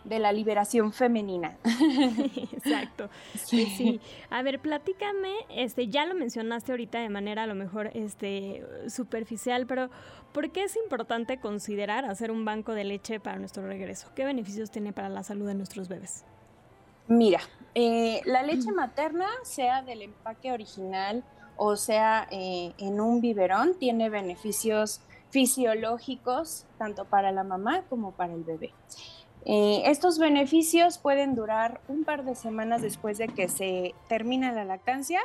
De 0.05 0.19
la 0.19 0.33
liberación 0.33 0.93
femenina. 0.93 1.57
Exacto. 2.53 3.09
Sí. 3.35 3.67
sí. 3.67 4.01
A 4.31 4.43
ver, 4.43 4.61
platícame, 4.61 5.33
este, 5.51 5.89
ya 5.89 6.07
lo 6.07 6.15
mencionaste 6.15 6.73
ahorita 6.73 7.01
de 7.01 7.09
manera 7.09 7.45
a 7.45 7.47
lo 7.47 7.55
mejor 7.55 7.91
este, 7.95 8.65
superficial, 8.89 9.67
pero 9.67 9.91
¿por 10.33 10.51
qué 10.51 10.65
es 10.65 10.77
importante 10.77 11.39
considerar 11.39 12.05
hacer 12.05 12.31
un 12.31 12.45
banco 12.45 12.75
de 12.75 12.85
leche 12.85 13.21
para 13.21 13.39
nuestro 13.39 13.67
regreso? 13.67 14.09
¿Qué 14.15 14.25
beneficios 14.25 14.71
tiene 14.71 14.93
para 14.93 15.09
la 15.09 15.23
salud 15.23 15.47
de 15.47 15.55
nuestros 15.55 15.89
bebés? 15.89 16.25
Mira, 17.09 17.41
eh, 17.75 18.21
la 18.25 18.43
leche 18.43 18.71
materna, 18.73 19.27
sea 19.45 19.83
del 19.83 20.03
empaque 20.03 20.53
original 20.53 21.25
o 21.57 21.77
sea 21.77 22.27
eh, 22.31 22.73
en 22.79 23.01
un 23.01 23.21
biberón, 23.21 23.75
tiene 23.79 24.11
beneficios 24.11 25.01
fisiológicos 25.31 26.67
tanto 26.79 27.05
para 27.05 27.33
la 27.33 27.45
mamá 27.45 27.83
como 27.89 28.13
para 28.13 28.35
el 28.35 28.45
bebé. 28.45 28.73
Eh, 29.45 29.83
estos 29.87 30.19
beneficios 30.19 30.99
pueden 30.99 31.35
durar 31.35 31.81
un 31.89 32.05
par 32.05 32.25
de 32.25 32.35
semanas 32.35 32.81
después 32.81 33.19
de 33.19 33.29
que 33.29 33.49
se 33.49 33.95
termina 34.09 34.53
la 34.53 34.65
lactancia 34.65 35.21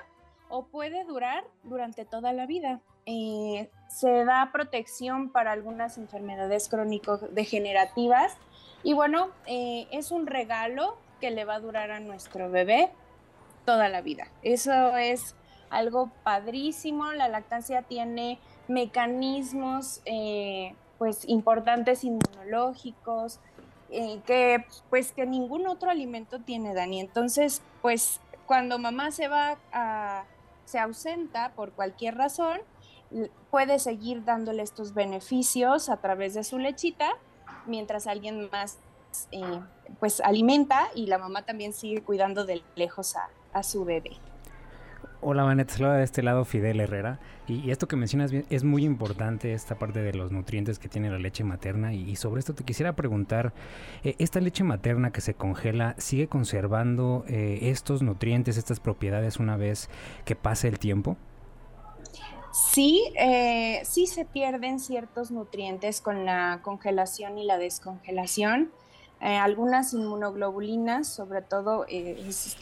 o 0.49 0.65
puede 0.65 1.03
durar 1.03 1.43
durante 1.63 2.03
toda 2.05 2.33
la 2.33 2.47
vida. 2.47 2.81
Eh, 3.05 3.69
se 3.89 4.25
da 4.25 4.49
protección 4.51 5.31
para 5.31 5.51
algunas 5.51 5.97
enfermedades 5.97 6.67
crónico-degenerativas 6.67 8.35
y 8.83 8.93
bueno, 8.93 9.29
eh, 9.45 9.87
es 9.91 10.11
un 10.11 10.25
regalo 10.25 10.97
que 11.21 11.31
le 11.31 11.45
va 11.45 11.55
a 11.55 11.59
durar 11.59 11.91
a 11.91 11.99
nuestro 11.99 12.49
bebé 12.49 12.89
toda 13.65 13.87
la 13.87 14.01
vida. 14.01 14.31
Eso 14.41 14.97
es 14.97 15.35
algo 15.69 16.11
padrísimo. 16.23 17.11
La 17.11 17.27
lactancia 17.27 17.83
tiene 17.83 18.39
mecanismos 18.67 20.01
pues 20.97 21.27
importantes 21.27 22.03
inmunológicos, 22.03 23.39
que 23.89 24.65
pues 24.89 25.11
que 25.11 25.25
ningún 25.25 25.67
otro 25.67 25.89
alimento 25.89 26.39
tiene, 26.39 26.73
Dani. 26.73 26.99
Entonces, 26.99 27.61
pues 27.81 28.19
cuando 28.45 28.79
mamá 28.79 29.11
se 29.11 29.27
va 29.27 29.57
a, 29.71 30.25
se 30.65 30.79
ausenta 30.79 31.53
por 31.55 31.71
cualquier 31.71 32.15
razón, 32.15 32.59
puede 33.51 33.79
seguir 33.79 34.23
dándole 34.25 34.63
estos 34.63 34.93
beneficios 34.93 35.89
a 35.89 35.97
través 35.97 36.33
de 36.33 36.43
su 36.43 36.59
lechita, 36.59 37.09
mientras 37.65 38.07
alguien 38.07 38.49
más 38.51 38.79
eh, 39.31 39.61
pues 39.99 40.19
alimenta 40.21 40.89
y 40.93 41.07
la 41.07 41.17
mamá 41.17 41.43
también 41.43 41.73
sigue 41.73 42.01
cuidando 42.03 42.45
de 42.45 42.61
lejos 42.75 43.15
a 43.53 43.63
su 43.63 43.85
bebé. 43.85 44.17
Hola 45.19 45.43
Vanet, 45.43 45.67
saluda 45.71 45.95
de 45.95 46.03
este 46.03 46.21
lado 46.21 46.45
Fidel 46.45 46.79
Herrera. 46.79 47.19
Y, 47.47 47.71
esto 47.71 47.87
que 47.87 47.95
mencionas 47.95 48.31
es 48.31 48.63
muy 48.63 48.85
importante, 48.85 49.53
esta 49.53 49.79
parte 49.79 49.99
de 49.99 50.13
los 50.13 50.31
nutrientes 50.31 50.77
que 50.77 50.89
tiene 50.89 51.09
la 51.09 51.17
leche 51.17 51.43
materna. 51.43 51.91
Y, 51.91 52.15
sobre 52.15 52.39
esto 52.39 52.53
te 52.53 52.63
quisiera 52.63 52.95
preguntar, 52.95 53.51
eh, 54.03 54.15
¿esta 54.19 54.39
leche 54.39 54.63
materna 54.63 55.11
que 55.11 55.21
se 55.21 55.33
congela 55.33 55.95
sigue 55.97 56.27
conservando 56.27 57.25
eh, 57.27 57.57
estos 57.63 58.03
nutrientes, 58.03 58.57
estas 58.57 58.79
propiedades 58.79 59.37
una 59.37 59.57
vez 59.57 59.89
que 60.23 60.35
pase 60.35 60.67
el 60.67 60.77
tiempo? 60.77 61.17
Sí, 62.51 63.11
eh, 63.19 63.81
sí 63.85 64.05
se 64.05 64.23
pierden 64.23 64.79
ciertos 64.79 65.31
nutrientes 65.31 65.99
con 65.99 66.25
la 66.25 66.59
congelación 66.61 67.39
y 67.39 67.43
la 67.43 67.57
descongelación. 67.57 68.71
Algunas 69.19 69.93
inmunoglobulinas, 69.93 71.07
sobre 71.07 71.41
todo 71.41 71.85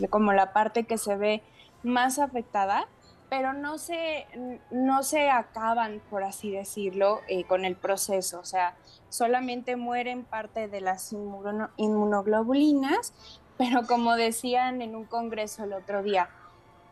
como 0.10 0.34
la 0.34 0.54
parte 0.54 0.86
que 0.86 0.98
se 0.98 1.16
ve 1.16 1.44
más 1.84 2.20
afectada, 2.20 2.88
pero 3.30 3.54
no 3.54 3.78
se, 3.78 4.26
no 4.72 5.04
se 5.04 5.30
acaban, 5.30 6.02
por 6.10 6.24
así 6.24 6.52
decirlo, 6.52 7.22
eh, 7.28 7.44
con 7.46 7.66
el 7.66 7.76
proceso. 7.76 8.40
O 8.40 8.46
sea, 8.46 8.76
solamente 9.10 9.76
mueren 9.76 10.24
parte 10.24 10.68
de 10.68 10.82
las 10.82 11.14
inmunoglobulinas, 11.14 13.14
pero 13.58 13.86
como 13.88 14.16
decían 14.16 14.82
en 14.82 14.96
un 14.96 15.06
congreso 15.06 15.64
el 15.64 15.74
otro 15.74 16.04
día, 16.04 16.30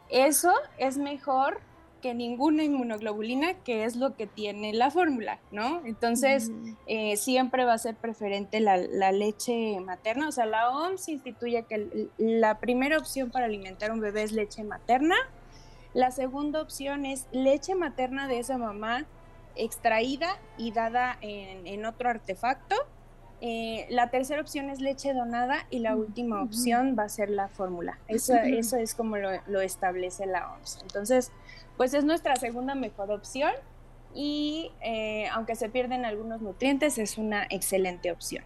eso 0.10 0.52
es 0.78 0.98
mejor 0.98 1.62
que 2.04 2.14
ninguna 2.14 2.66
inmunoglobulina, 2.66 3.54
que 3.64 3.86
es 3.86 3.96
lo 3.96 4.18
que 4.18 4.28
tiene 4.28 4.74
la 4.74 4.92
fórmula, 4.92 5.40
¿no? 5.52 5.82
Entonces, 5.86 6.52
eh, 6.86 7.16
siempre 7.16 7.64
va 7.64 7.76
a 7.76 7.78
ser 7.78 7.96
preferente 7.96 8.60
la, 8.60 8.78
leche 9.14 9.80
materna. 9.80 10.28
O 10.28 10.32
sea, 10.34 10.46
la 10.46 10.70
OMS 10.70 11.08
instituye 11.08 11.64
que 11.64 12.10
la 12.18 12.60
primera 12.60 12.98
opción 12.98 13.32
para 13.32 13.46
alimentar 13.46 13.92
a 13.92 13.94
un 13.94 14.02
bebé 14.02 14.24
es 14.24 14.34
leche 14.34 14.66
materna. 14.66 15.16
La 15.94 16.12
segunda 16.12 16.62
opción 16.62 17.06
es 17.06 17.26
leche 17.32 17.74
materna 17.74 18.28
de 18.28 18.40
esa 18.40 18.58
mamá 18.58 19.06
extraída 19.56 20.38
y 20.58 20.74
dada 20.74 21.18
en, 21.22 21.86
otro 21.86 22.10
artefacto. 22.10 22.76
Eh, 23.46 23.88
la 23.90 24.10
tercera 24.10 24.40
opción 24.40 24.70
es 24.70 24.80
leche 24.80 25.14
donada 25.14 25.68
y 25.70 25.80
la 25.80 25.98
última 25.98 26.42
opción 26.42 26.96
va 26.98 27.04
a 27.04 27.10
ser 27.10 27.30
la 27.30 27.50
fórmula. 27.50 28.00
Eso, 28.08 28.36
eso 28.36 28.78
es 28.78 28.96
como 28.96 29.18
lo, 29.18 29.32
lo, 29.48 29.60
establece 29.60 30.26
la 30.26 30.54
OMS. 30.54 30.80
Entonces, 30.84 31.30
pues 31.76 31.94
es 31.94 32.06
nuestra 32.06 32.38
segunda 32.38 32.74
mejor 32.74 33.12
opción 33.12 33.52
y 34.14 34.72
eh, 34.80 35.28
aunque 35.34 35.58
se 35.58 35.68
pierden 35.68 36.06
algunos 36.06 36.42
nutrientes, 36.42 36.98
es 36.98 37.18
una 37.18 37.46
excelente 37.50 38.14
opción. 38.14 38.46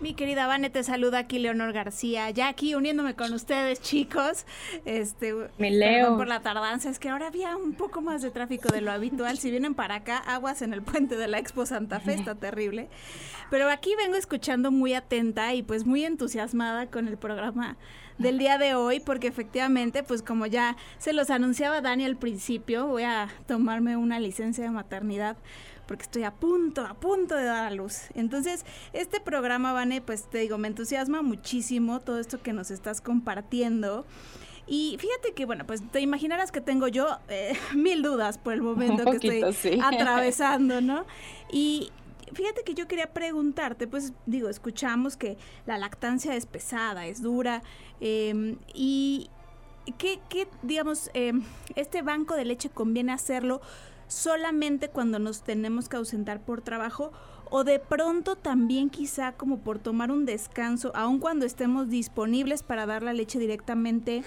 Mi 0.00 0.14
querida 0.14 0.46
Vane, 0.48 0.68
te 0.68 0.82
saluda 0.82 1.18
aquí 1.18 1.38
Leonor 1.38 1.72
García, 1.72 2.28
ya 2.30 2.48
aquí 2.48 2.74
uniéndome 2.74 3.14
con 3.14 3.32
ustedes, 3.32 3.80
chicos. 3.80 4.46
Este, 4.84 5.32
Me 5.58 5.70
leo. 5.70 6.16
por 6.16 6.26
la 6.26 6.40
tardanza, 6.40 6.90
es 6.90 6.98
que 6.98 7.08
ahora 7.08 7.28
había 7.28 7.56
un 7.56 7.74
poco 7.74 8.00
más 8.00 8.20
de 8.22 8.30
tráfico 8.30 8.68
de 8.72 8.80
lo 8.80 8.90
habitual. 8.90 9.38
Si 9.38 9.50
vienen 9.50 9.74
para 9.74 9.96
acá, 9.96 10.18
aguas 10.18 10.62
en 10.62 10.72
el 10.72 10.82
puente 10.82 11.16
de 11.16 11.28
la 11.28 11.38
Expo 11.38 11.66
Santa 11.66 12.00
Fe, 12.00 12.14
está 12.14 12.34
terrible. 12.34 12.88
Pero 13.50 13.70
aquí 13.70 13.94
vengo 13.96 14.16
escuchando 14.16 14.70
muy 14.70 14.94
atenta 14.94 15.54
y 15.54 15.62
pues 15.62 15.86
muy 15.86 16.04
entusiasmada 16.04 16.86
con 16.86 17.06
el 17.06 17.16
programa 17.16 17.76
del 18.18 18.38
día 18.38 18.58
de 18.58 18.74
hoy, 18.74 19.00
porque 19.00 19.28
efectivamente, 19.28 20.02
pues 20.02 20.22
como 20.22 20.46
ya 20.46 20.76
se 20.98 21.12
los 21.12 21.30
anunciaba 21.30 21.80
Dani 21.80 22.04
al 22.04 22.16
principio, 22.16 22.86
voy 22.86 23.02
a 23.04 23.28
tomarme 23.46 23.96
una 23.96 24.18
licencia 24.20 24.64
de 24.64 24.70
maternidad 24.70 25.36
porque 25.86 26.04
estoy 26.04 26.24
a 26.24 26.32
punto, 26.32 26.84
a 26.86 26.94
punto 26.94 27.34
de 27.34 27.44
dar 27.44 27.64
a 27.64 27.70
luz. 27.70 28.02
Entonces, 28.14 28.64
este 28.92 29.20
programa, 29.20 29.72
Vane, 29.72 30.00
pues 30.00 30.28
te 30.30 30.38
digo, 30.38 30.58
me 30.58 30.68
entusiasma 30.68 31.22
muchísimo 31.22 32.00
todo 32.00 32.18
esto 32.18 32.42
que 32.42 32.52
nos 32.52 32.70
estás 32.70 33.00
compartiendo. 33.00 34.06
Y 34.66 34.96
fíjate 34.98 35.32
que, 35.34 35.44
bueno, 35.44 35.66
pues 35.66 35.82
te 35.90 36.00
imaginarás 36.00 36.52
que 36.52 36.60
tengo 36.60 36.88
yo 36.88 37.18
eh, 37.28 37.54
mil 37.74 38.02
dudas 38.02 38.38
por 38.38 38.52
el 38.52 38.62
momento 38.62 39.04
que 39.04 39.40
estoy 39.42 39.80
atravesando, 39.82 40.80
¿no? 40.80 41.04
Y 41.50 41.90
fíjate 42.32 42.62
que 42.64 42.74
yo 42.74 42.86
quería 42.88 43.12
preguntarte, 43.12 43.86
pues 43.86 44.12
digo, 44.26 44.48
escuchamos 44.48 45.16
que 45.16 45.36
la 45.66 45.78
lactancia 45.78 46.34
es 46.34 46.46
pesada, 46.46 47.06
es 47.06 47.22
dura, 47.22 47.62
em, 48.00 48.56
y 48.72 49.30
¿qué, 49.98 50.20
qué 50.28 50.48
digamos, 50.62 51.10
em, 51.14 51.42
este 51.74 52.02
banco 52.02 52.34
de 52.34 52.44
leche 52.44 52.70
conviene 52.70 53.12
hacerlo 53.12 53.60
solamente 54.12 54.88
cuando 54.88 55.18
nos 55.18 55.42
tenemos 55.42 55.88
que 55.88 55.96
ausentar 55.96 56.40
por 56.40 56.60
trabajo 56.60 57.12
o 57.50 57.64
de 57.64 57.78
pronto 57.78 58.36
también 58.36 58.88
quizá 58.88 59.32
como 59.32 59.58
por 59.58 59.78
tomar 59.78 60.10
un 60.10 60.24
descanso, 60.24 60.92
aun 60.94 61.18
cuando 61.18 61.44
estemos 61.44 61.88
disponibles 61.88 62.62
para 62.62 62.86
dar 62.86 63.02
la 63.02 63.12
leche 63.12 63.38
directamente, 63.38 64.22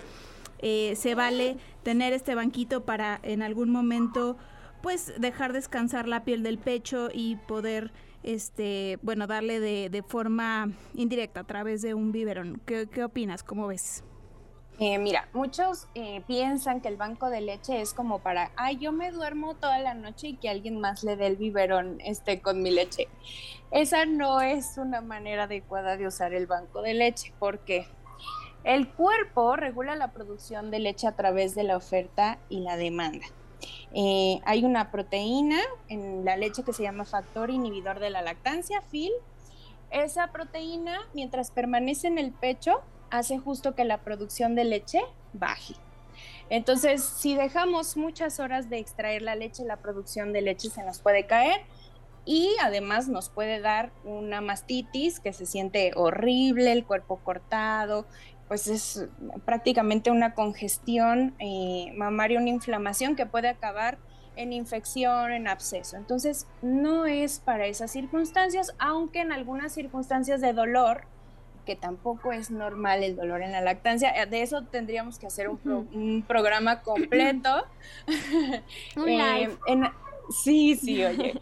eh, 0.60 0.94
se 0.96 1.16
vale 1.16 1.58
tener 1.84 2.14
este 2.14 2.36
banquito 2.36 2.84
para 2.84 3.20
en 3.24 3.42
algún 3.42 3.70
momento 3.70 4.38
pues 4.82 5.14
dejar 5.20 5.54
descansar 5.54 6.08
la 6.08 6.24
piel 6.24 6.44
del 6.44 6.60
pecho 6.60 7.10
y 7.12 7.38
poder 7.48 7.92
este 8.22 9.00
bueno 9.02 9.28
darle 9.28 9.60
de, 9.60 9.90
de 9.90 10.04
forma 10.04 10.70
indirecta 10.94 11.42
a 11.42 11.44
través 11.46 11.82
de 11.82 11.94
un 11.94 12.12
biberón. 12.12 12.62
¿Qué, 12.66 12.88
qué 12.88 13.04
opinas? 13.04 13.44
¿Cómo 13.44 13.68
ves? 13.68 14.04
Eh, 14.78 14.98
mira, 14.98 15.30
muchos 15.32 15.88
eh, 15.96 16.22
piensan 16.28 16.82
que 16.82 16.90
el 16.90 16.98
banco 16.98 17.30
de 17.30 17.40
leche 17.40 17.80
es 17.80 17.94
como 17.94 18.20
para, 18.20 18.52
ay, 18.58 18.78
yo 18.78 18.92
me 18.92 19.10
duermo 19.12 19.56
toda 19.56 19.80
la 19.80 19.94
noche 19.94 20.28
y 20.28 20.36
que 20.36 20.50
alguien 20.50 20.82
más 20.82 21.04
le 21.04 21.16
dé 21.16 21.28
el 21.28 21.38
biberón 21.38 22.02
este, 22.02 22.42
con 22.42 22.62
mi 22.62 22.72
leche. 22.72 23.08
Esa 23.72 24.06
no 24.06 24.42
es 24.42 24.78
una 24.78 25.00
manera 25.00 25.44
adecuada 25.44 25.96
de 25.96 26.08
usar 26.08 26.34
el 26.34 26.46
banco 26.46 26.82
de 26.82 26.94
leche, 26.94 27.34
porque 27.40 27.88
el 28.66 28.90
cuerpo 28.90 29.56
regula 29.56 29.96
la 29.96 30.12
producción 30.12 30.72
de 30.72 30.80
leche 30.80 31.08
a 31.08 31.16
través 31.16 31.56
de 31.56 31.64
la 31.64 31.78
oferta 31.78 32.38
y 32.50 32.60
la 32.60 32.76
demanda. 32.76 33.26
Eh, 33.94 34.42
hay 34.44 34.66
una 34.66 34.92
proteína 34.92 35.60
en 35.88 36.26
la 36.26 36.36
leche 36.36 36.64
que 36.64 36.74
se 36.74 36.84
llama 36.84 37.06
factor 37.06 37.50
inhibidor 37.50 38.00
de 38.00 38.10
la 38.10 38.22
lactancia, 38.22 38.82
FIL. 38.82 39.14
Esa 39.90 40.34
proteína, 40.34 41.00
mientras 41.14 41.52
permanece 41.52 42.08
en 42.08 42.18
el 42.18 42.34
pecho, 42.34 42.82
hace 43.18 43.38
justo 43.38 43.76
que 43.76 43.86
la 43.86 44.00
producción 44.00 44.56
de 44.56 44.66
leche 44.66 45.02
baje. 45.34 45.76
Entonces, 46.50 47.04
si 47.04 47.36
dejamos 47.36 47.98
muchas 47.98 48.40
horas 48.40 48.70
de 48.70 48.78
extraer 48.78 49.22
la 49.22 49.36
leche, 49.36 49.64
la 49.66 49.78
producción 49.78 50.32
de 50.32 50.42
leche 50.42 50.70
se 50.70 50.84
nos 50.84 51.00
puede 51.00 51.26
caer 51.26 51.62
y 52.24 52.56
además 52.62 53.08
nos 53.08 53.30
puede 53.30 53.60
dar 53.60 53.92
una 54.04 54.42
mastitis 54.42 55.20
que 55.20 55.34
se 55.34 55.46
siente 55.46 55.92
horrible, 55.96 56.72
el 56.72 56.86
cuerpo 56.86 57.18
cortado, 57.18 58.06
pues 58.48 58.68
es 58.68 59.08
prácticamente 59.44 60.12
una 60.12 60.34
congestión 60.34 61.36
eh, 61.40 61.92
mamaria, 61.96 62.40
una 62.40 62.50
inflamación 62.50 63.16
que 63.16 63.26
puede 63.26 63.50
acabar 63.50 63.98
en 64.36 64.54
infección, 64.54 65.32
en 65.32 65.48
absceso. 65.48 65.98
Entonces, 65.98 66.48
no 66.62 67.06
es 67.06 67.40
para 67.40 67.68
esas 67.68 67.92
circunstancias, 67.92 68.76
aunque 68.78 69.22
en 69.22 69.32
algunas 69.32 69.74
circunstancias 69.74 70.42
de 70.42 70.54
dolor, 70.54 71.08
que 71.66 71.76
tampoco 71.76 72.32
es 72.32 72.52
normal 72.52 73.04
el 73.04 73.16
dolor 73.16 73.42
en 73.42 73.52
la 73.52 73.62
lactancia, 73.62 74.10
eh, 74.12 74.26
de 74.26 74.42
eso 74.42 74.64
tendríamos 74.64 75.20
que 75.20 75.28
hacer 75.28 75.50
un, 75.50 76.24
programa 76.28 76.82
completo. 76.82 77.66
un 78.96 79.06
live. 79.06 79.58
Eh, 79.68 79.82
sí, 80.30 80.76
sí, 80.76 81.04
oye. 81.04 81.40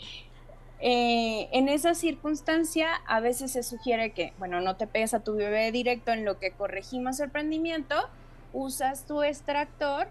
Eh, 0.85 1.47
en 1.53 1.69
esa 1.69 1.93
circunstancia, 1.93 2.89
a 3.07 3.21
veces 3.21 3.51
se 3.53 3.63
sugiere 3.63 4.11
que, 4.11 4.33
bueno, 4.37 4.59
no 4.59 4.75
te 4.75 4.85
pegues 4.85 5.13
a 5.13 5.23
tu 5.23 5.33
bebé 5.33 5.71
directo 5.71 6.11
en 6.11 6.25
lo 6.25 6.39
que 6.39 6.51
corregimos 6.51 7.21
el 7.21 7.29
prendimiento, 7.29 7.95
usas 8.51 9.05
tu 9.05 9.23
extractor 9.23 10.09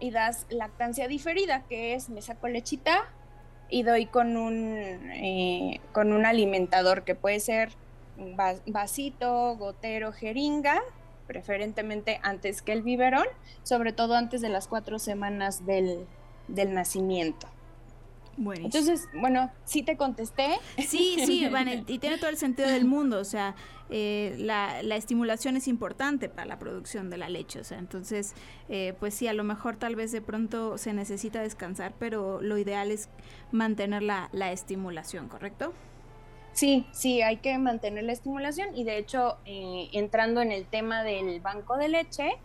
y 0.00 0.12
das 0.12 0.46
lactancia 0.48 1.08
diferida, 1.08 1.64
que 1.68 1.92
es 1.92 2.08
me 2.08 2.22
saco 2.22 2.48
lechita 2.48 3.04
y 3.68 3.82
doy 3.82 4.06
con 4.06 4.38
un, 4.38 4.78
eh, 5.12 5.80
con 5.92 6.12
un 6.12 6.24
alimentador 6.24 7.04
que 7.04 7.14
puede 7.14 7.38
ser 7.38 7.72
vasito, 8.66 9.56
gotero, 9.56 10.12
jeringa, 10.12 10.80
preferentemente 11.26 12.20
antes 12.22 12.62
que 12.62 12.72
el 12.72 12.82
biberón, 12.82 13.26
sobre 13.62 13.92
todo 13.92 14.14
antes 14.14 14.40
de 14.40 14.48
las 14.48 14.68
cuatro 14.68 14.98
semanas 14.98 15.66
del, 15.66 16.06
del 16.48 16.74
nacimiento. 16.74 17.48
Bueno, 18.36 18.64
Entonces, 18.64 19.08
bueno, 19.14 19.50
sí 19.64 19.82
te 19.82 19.96
contesté. 19.96 20.48
Sí, 20.78 21.16
sí, 21.24 21.46
y 21.86 21.98
tiene 21.98 22.18
todo 22.18 22.30
el 22.30 22.36
sentido 22.36 22.68
del 22.68 22.84
mundo, 22.84 23.20
o 23.20 23.24
sea, 23.24 23.54
eh, 23.90 24.34
la, 24.38 24.82
la, 24.82 24.96
estimulación 24.96 25.56
es 25.56 25.68
importante 25.68 26.28
para 26.28 26.46
la 26.46 26.58
producción 26.58 27.10
de 27.10 27.18
la 27.18 27.28
leche, 27.28 27.60
o 27.60 27.64
sea, 27.64 27.78
entonces, 27.78 28.34
eh, 28.68 28.94
pues 28.98 29.14
sí, 29.14 29.28
a 29.28 29.34
lo 29.34 29.44
mejor 29.44 29.76
tal 29.76 29.94
vez 29.94 30.10
de 30.10 30.20
pronto 30.20 30.78
se 30.78 30.92
necesita 30.92 31.42
descansar, 31.42 31.94
pero 31.98 32.40
lo 32.40 32.58
ideal 32.58 32.90
es 32.90 33.08
mantener 33.52 34.02
la, 34.02 34.30
la 34.32 34.52
estimulación, 34.52 35.28
¿correcto? 35.28 35.72
Sí, 36.54 36.86
sí, 36.92 37.20
hay 37.20 37.38
que 37.38 37.58
mantener 37.58 38.04
la 38.04 38.12
estimulación 38.12 38.76
y 38.76 38.84
de 38.84 38.96
hecho, 38.96 39.38
eh, 39.44 39.88
entrando 39.92 40.40
en 40.40 40.52
el 40.52 40.66
tema 40.66 41.02
del 41.02 41.40
banco 41.40 41.76
de 41.76 41.88
leche, 41.88 42.38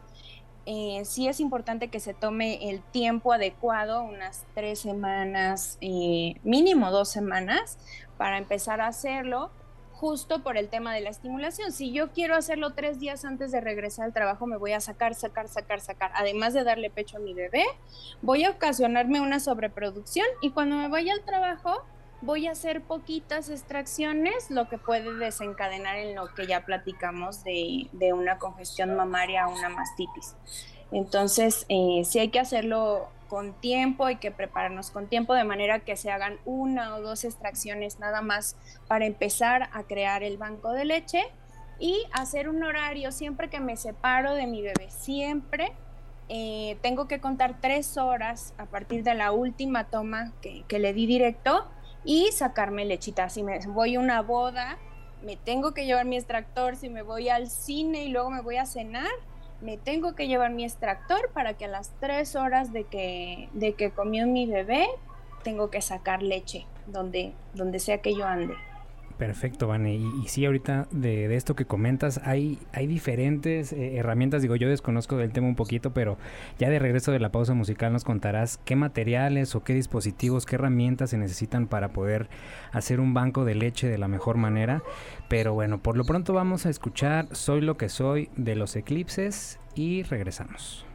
eh, 0.66 1.04
sí 1.06 1.28
es 1.28 1.40
importante 1.40 1.90
que 1.90 2.00
se 2.00 2.16
tome 2.16 2.72
el 2.72 2.82
tiempo 2.82 3.34
adecuado, 3.34 4.02
unas 4.02 4.46
tres 4.56 4.80
semanas, 4.80 5.78
eh, 5.82 6.36
mínimo 6.44 6.90
dos 6.90 7.10
semanas, 7.10 7.78
para 8.18 8.40
empezar 8.40 8.82
a 8.82 8.88
hacerlo, 8.88 9.52
justo 9.94 10.42
por 10.42 10.58
el 10.58 10.70
tema 10.70 10.92
de 10.94 11.02
la 11.02 11.12
estimulación. 11.12 11.72
Si 11.72 11.92
yo 11.92 12.12
quiero 12.12 12.36
hacerlo 12.36 12.74
tres 12.74 13.00
días 13.00 13.26
antes 13.26 13.52
de 13.52 13.62
regresar 13.62 14.06
al 14.06 14.14
trabajo, 14.14 14.48
me 14.48 14.58
voy 14.58 14.72
a 14.72 14.80
sacar, 14.80 15.14
sacar, 15.14 15.50
sacar, 15.50 15.82
sacar. 15.82 16.12
Además 16.16 16.54
de 16.54 16.64
darle 16.64 16.90
pecho 16.90 17.18
a 17.18 17.20
mi 17.20 17.36
bebé, 17.36 17.64
voy 18.24 18.44
a 18.44 18.52
ocasionarme 18.52 19.22
una 19.22 19.40
sobreproducción 19.40 20.26
y 20.42 20.50
cuando 20.50 20.78
me 20.78 20.88
vaya 20.88 21.14
al 21.14 21.24
trabajo, 21.26 21.84
voy 22.22 22.48
a 22.48 22.52
hacer 22.52 22.82
poquitas 22.82 23.50
extracciones, 23.50 24.52
lo 24.52 24.68
que 24.68 24.78
puede 24.78 25.16
desencadenar 25.16 25.98
en 25.98 26.16
lo 26.16 26.34
que 26.34 26.48
ya 26.48 26.66
platicamos 26.66 27.44
de, 27.44 27.90
una 28.14 28.38
congestión 28.38 28.96
mamaria 28.96 29.48
o 29.48 29.56
una 29.56 29.70
mastitis. 29.70 30.36
Entonces, 30.92 31.66
eh, 31.70 32.04
hay 32.16 32.30
que 32.30 32.40
hacerlo 32.40 33.10
con 33.28 33.54
tiempo, 33.54 34.06
hay 34.06 34.18
que 34.18 34.32
prepararnos 34.32 34.90
con 34.90 35.08
tiempo 35.08 35.34
de 35.36 35.44
manera 35.44 35.80
que 35.80 35.96
se 35.96 36.12
hagan 36.12 36.38
una 36.46 36.96
o 36.96 37.02
dos 37.02 37.24
extracciones 37.24 38.00
nada 38.00 38.22
más 38.22 38.56
para 38.88 39.06
empezar 39.06 39.70
a 39.72 39.84
crear 39.84 40.24
el 40.24 40.38
banco 40.38 40.72
de 40.72 40.86
leche 40.86 41.22
y 41.80 42.04
hacer 42.12 42.50
un 42.50 42.64
horario 42.64 43.12
siempre 43.12 43.50
que 43.50 43.60
me 43.60 43.78
separo 43.78 44.34
de 44.34 44.48
mi 44.48 44.62
bebé, 44.64 44.90
siempre 44.90 45.72
eh, 46.28 46.78
tengo 46.82 47.08
que 47.08 47.22
contar 47.22 47.62
tres 47.62 47.98
horas 47.98 48.54
a 48.58 48.66
partir 48.66 49.04
de 49.04 49.14
la 49.14 49.32
última 49.32 49.86
toma 49.86 50.34
que, 50.42 50.64
que 50.68 50.80
le 50.80 50.94
di 50.94 51.06
directo 51.06 51.68
y 52.04 52.32
sacarme 52.32 52.86
lechita. 52.86 53.30
Si 53.30 53.44
me 53.44 53.60
voy 53.68 53.96
a 53.96 54.00
una 54.00 54.22
boda, 54.22 54.78
me 55.24 55.36
tengo 55.36 55.74
que 55.74 55.86
llevar 55.86 56.06
mi 56.06 56.18
extractor. 56.18 56.76
Si 56.76 56.90
me 56.90 57.02
voy 57.02 57.30
al 57.30 57.50
cine 57.50 58.06
y 58.06 58.10
luego 58.10 58.30
me 58.30 58.42
voy 58.42 58.58
a 58.58 58.66
cenar, 58.66 59.10
me 59.62 59.78
tengo 59.78 60.16
que 60.16 60.28
llevar 60.28 60.52
mi 60.52 60.64
extractor 60.64 61.32
para 61.34 61.56
que 61.56 61.66
a 61.66 61.68
las 61.68 61.92
tres 62.00 62.36
horas 62.36 62.72
de 62.72 62.86
que, 62.86 63.50
de 63.54 63.74
que 63.74 63.92
comió 63.92 64.26
mi 64.28 64.46
bebé, 64.46 64.88
tengo 65.44 65.70
que 65.70 65.82
sacar 65.82 66.22
leche 66.22 66.66
donde, 66.88 67.34
donde 67.54 67.80
sea 67.80 68.02
que 68.02 68.16
yo 68.16 68.26
ande. 68.26 68.56
Perfecto, 69.20 69.68
Vane. 69.68 69.96
Y, 69.96 70.28
sí, 70.28 70.46
ahorita 70.46 70.88
de, 70.92 71.36
esto 71.36 71.54
que 71.54 71.66
comentas, 71.66 72.22
hay, 72.24 72.58
hay 72.72 72.88
diferentes 72.88 73.74
eh, 73.74 73.98
herramientas. 73.98 74.42
Digo, 74.42 74.56
yo 74.56 74.70
desconozco 74.70 75.18
del 75.18 75.34
tema 75.34 75.48
un 75.48 75.58
poquito, 75.58 75.94
pero 75.94 76.18
ya 76.58 76.70
de 76.70 76.80
regreso 76.80 77.12
de 77.12 77.20
la 77.20 77.30
pausa 77.30 77.54
musical 77.54 77.92
nos 77.92 78.06
contarás 78.06 78.62
qué 78.64 78.78
materiales 78.78 79.56
o 79.56 79.64
qué 79.66 79.74
dispositivos, 79.74 80.46
qué 80.46 80.56
herramientas 80.56 81.10
se 81.10 81.18
necesitan 81.18 81.68
para 81.68 81.90
poder 81.90 82.30
hacer 82.72 83.02
un 83.02 83.14
banco 83.14 83.44
de 83.44 83.56
leche 83.56 83.90
de 83.90 83.98
la 83.98 84.08
mejor 84.08 84.38
manera. 84.38 84.84
Pero 85.28 85.54
bueno, 85.54 85.80
por 85.80 85.98
lo 85.98 86.06
pronto 86.06 86.32
vamos 86.32 86.66
a 86.66 86.70
escuchar 86.70 87.28
Soy 87.34 87.60
lo 87.60 87.76
que 87.76 87.90
soy 87.90 88.30
de 88.38 88.56
los 88.56 88.78
eclipses 88.78 89.60
y 89.76 90.04
regresamos. 90.04 90.89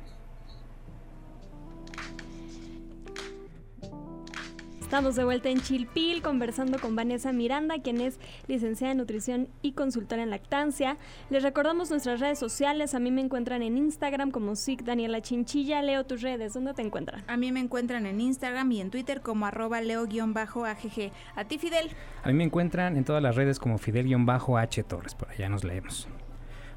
Estamos 4.95 5.17
de 5.17 5.25
vuelta 5.25 5.49
en 5.49 5.61
Chilpil 5.61 6.23
conversando 6.23 6.79
con 6.79 6.95
Vanessa 6.95 7.33
Miranda, 7.33 7.83
quien 7.83 8.01
es 8.01 8.21
licenciada 8.47 8.93
en 8.93 8.99
nutrición 8.99 9.49
y 9.61 9.73
consultora 9.73 10.23
en 10.23 10.31
lactancia. 10.31 10.99
Les 11.31 11.43
recordamos 11.43 11.91
nuestras 11.91 12.21
redes 12.21 12.39
sociales. 12.39 12.95
A 12.95 13.01
mí 13.01 13.11
me 13.11 13.21
encuentran 13.21 13.63
en 13.63 13.77
Instagram 13.77 14.31
como 14.31 14.55
SIC 14.55 14.85
Daniela 14.85 15.21
Chinchilla. 15.21 15.83
Leo 15.83 16.07
tus 16.07 16.23
redes. 16.23 16.55
¿Dónde 16.55 16.75
te 16.75 16.83
encuentran? 16.83 17.25
A 17.27 17.37
mí 17.37 17.51
me 17.51 17.59
encuentran 17.59 18.07
en 18.07 18.21
Instagram 18.21 18.71
y 18.71 18.81
en 18.83 18.93
Twitter 18.93 19.21
como 19.21 19.47
arroba 19.47 19.81
leo-agg. 19.81 21.11
¿A 21.35 21.45
ti, 21.45 21.59
Fidel? 21.59 21.91
A 22.23 22.29
mí 22.29 22.35
me 22.35 22.45
encuentran 22.45 22.97
en 22.97 23.03
todas 23.03 23.21
las 23.21 23.35
redes 23.35 23.59
como 23.59 23.79
Fidel-H 23.79 24.85
Torres. 24.85 25.17
Por 25.17 25.29
allá 25.29 25.49
nos 25.49 25.65
leemos. 25.65 26.07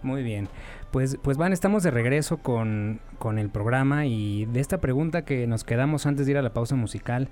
Muy 0.01 0.23
bien. 0.23 0.49
Pues, 0.91 1.17
pues 1.21 1.37
Van, 1.37 1.51
estamos 1.51 1.83
de 1.83 1.91
regreso 1.91 2.37
con, 2.37 3.01
con, 3.19 3.39
el 3.39 3.49
programa 3.49 4.05
y 4.05 4.45
de 4.45 4.61
esta 4.61 4.79
pregunta 4.79 5.25
que 5.25 5.45
nos 5.45 5.65
quedamos 5.65 6.05
antes 6.05 6.25
de 6.25 6.31
ir 6.31 6.37
a 6.37 6.41
la 6.41 6.53
pausa 6.53 6.75
musical, 6.75 7.27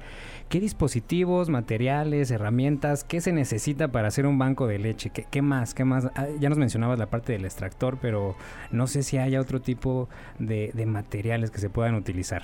¿qué 0.49 0.59
dispositivos, 0.59 1.49
materiales, 1.49 2.31
herramientas, 2.31 3.05
qué 3.05 3.21
se 3.21 3.31
necesita 3.31 3.87
para 3.87 4.09
hacer 4.09 4.25
un 4.25 4.37
banco 4.37 4.67
de 4.67 4.79
leche? 4.79 5.09
¿Qué, 5.09 5.25
qué 5.31 5.41
más? 5.41 5.73
¿Qué 5.73 5.85
más? 5.85 6.07
Ah, 6.15 6.27
ya 6.37 6.49
nos 6.49 6.57
mencionabas 6.57 6.99
la 6.99 7.09
parte 7.09 7.31
del 7.31 7.45
extractor, 7.45 7.97
pero 8.01 8.35
no 8.71 8.87
sé 8.87 9.03
si 9.03 9.17
haya 9.17 9.39
otro 9.39 9.61
tipo 9.61 10.09
de, 10.37 10.71
de 10.73 10.85
materiales 10.85 11.49
que 11.49 11.59
se 11.59 11.69
puedan 11.69 11.95
utilizar. 11.95 12.43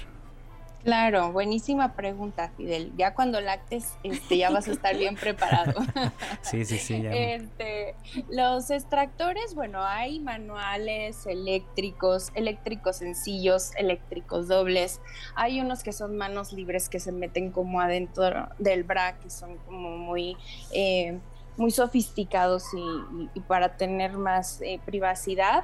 Claro, 0.84 1.32
buenísima 1.32 1.94
pregunta, 1.94 2.52
Fidel. 2.58 2.92
Ya 2.98 3.14
cuando 3.14 3.40
lactes, 3.40 3.94
este, 4.04 4.38
ya 4.38 4.50
vas 4.50 4.68
a 4.68 4.72
estar 4.72 4.98
bien 4.98 5.16
preparado. 5.16 5.74
sí, 6.42 6.66
sí, 6.66 6.78
sí. 6.80 7.04
Este, 7.06 7.96
los 8.30 8.72
extractores, 8.72 9.54
bueno, 9.54 9.84
hay 9.84 10.20
manuales 10.20 11.28
eléctricos, 11.28 12.32
eléctricos 12.34 12.98
sencillos, 12.98 13.76
eléctricos 13.76 14.48
dobles. 14.48 15.02
Hay 15.36 15.62
unos 15.62 15.84
que 15.84 15.94
son 15.94 16.18
manos 16.18 16.52
libres 16.52 16.90
que 16.90 17.00
se 17.00 17.12
meten 17.12 17.52
como 17.52 17.80
adentro 17.80 18.50
del 18.58 18.84
bra, 18.84 19.20
que 19.20 19.30
son 19.30 19.58
como 19.60 19.98
muy, 19.98 20.36
eh, 20.72 21.20
muy 21.58 21.70
sofisticados 21.70 22.66
y, 22.74 23.40
para 23.42 23.78
tener 23.78 24.14
más 24.14 24.62
eh, 24.62 24.80
privacidad. 24.84 25.64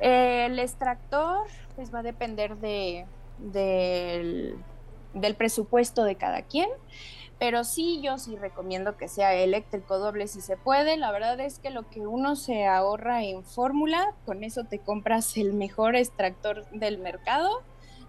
el 0.00 0.58
extractor, 0.60 1.46
pues 1.74 1.92
va 1.92 2.00
a 2.00 2.02
depender 2.02 2.56
de 2.58 3.06
del, 3.38 4.56
presupuesto 5.36 6.04
de 6.04 6.16
cada 6.16 6.42
quien. 6.42 6.68
Pero 7.38 7.64
sí, 7.64 8.00
yo 8.02 8.16
sí 8.18 8.36
recomiendo 8.36 8.96
que 8.96 9.08
sea 9.08 9.34
eléctrico 9.34 9.98
doble 9.98 10.28
si 10.28 10.40
se 10.40 10.56
puede. 10.56 10.96
La 10.96 11.10
verdad 11.12 11.38
es 11.40 11.58
que 11.58 11.70
lo 11.70 11.88
que 11.90 12.06
uno 12.06 12.36
se 12.36 12.66
ahorra 12.66 13.24
en 13.24 13.44
fórmula, 13.44 14.14
con 14.24 14.44
eso 14.44 14.64
te 14.64 14.78
compras 14.78 15.36
el 15.36 15.52
mejor 15.52 15.96
extractor 15.96 16.64
del 16.70 16.98
mercado, 16.98 17.62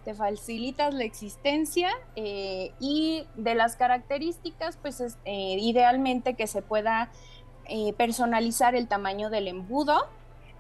te 0.04 0.14
facilitas 0.14 0.94
la 0.94 1.04
existencia 1.04 1.90
eh, 2.16 2.72
y 2.80 3.26
de 3.36 3.56
las 3.56 3.76
características, 3.76 4.78
pues 4.78 5.02
es, 5.02 5.18
eh, 5.26 5.58
idealmente 5.60 6.36
que 6.36 6.46
se 6.46 6.62
pueda 6.62 7.10
eh, 7.68 7.94
personalizar 7.94 8.76
el 8.76 8.88
tamaño 8.88 9.32
del 9.32 9.48
embudo 9.48 10.08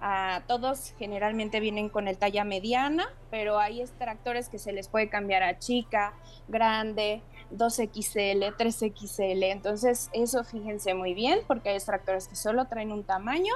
a 0.07 0.43
todos 0.45 0.93
generalmente 0.99 1.59
vienen 1.59 1.89
con 1.89 2.07
el 2.07 2.19
talla 2.19 2.43
mediana, 2.43 3.09
pero 3.31 3.57
hay 3.57 3.81
extractores 3.81 4.49
que 4.49 4.59
se 4.59 4.71
les 4.71 4.87
puede 4.87 5.09
cambiar 5.09 5.41
a 5.41 5.57
chica, 5.57 6.13
grande, 6.47 7.23
2XL, 7.51 8.55
3XL. 8.55 9.51
Entonces, 9.51 10.11
eso 10.13 10.43
fíjense 10.43 10.93
muy 10.93 11.15
bien, 11.15 11.39
porque 11.47 11.69
hay 11.69 11.77
extractores 11.77 12.27
que 12.27 12.35
solo 12.35 12.65
traen 12.65 12.91
un 12.91 13.03
tamaño 13.03 13.55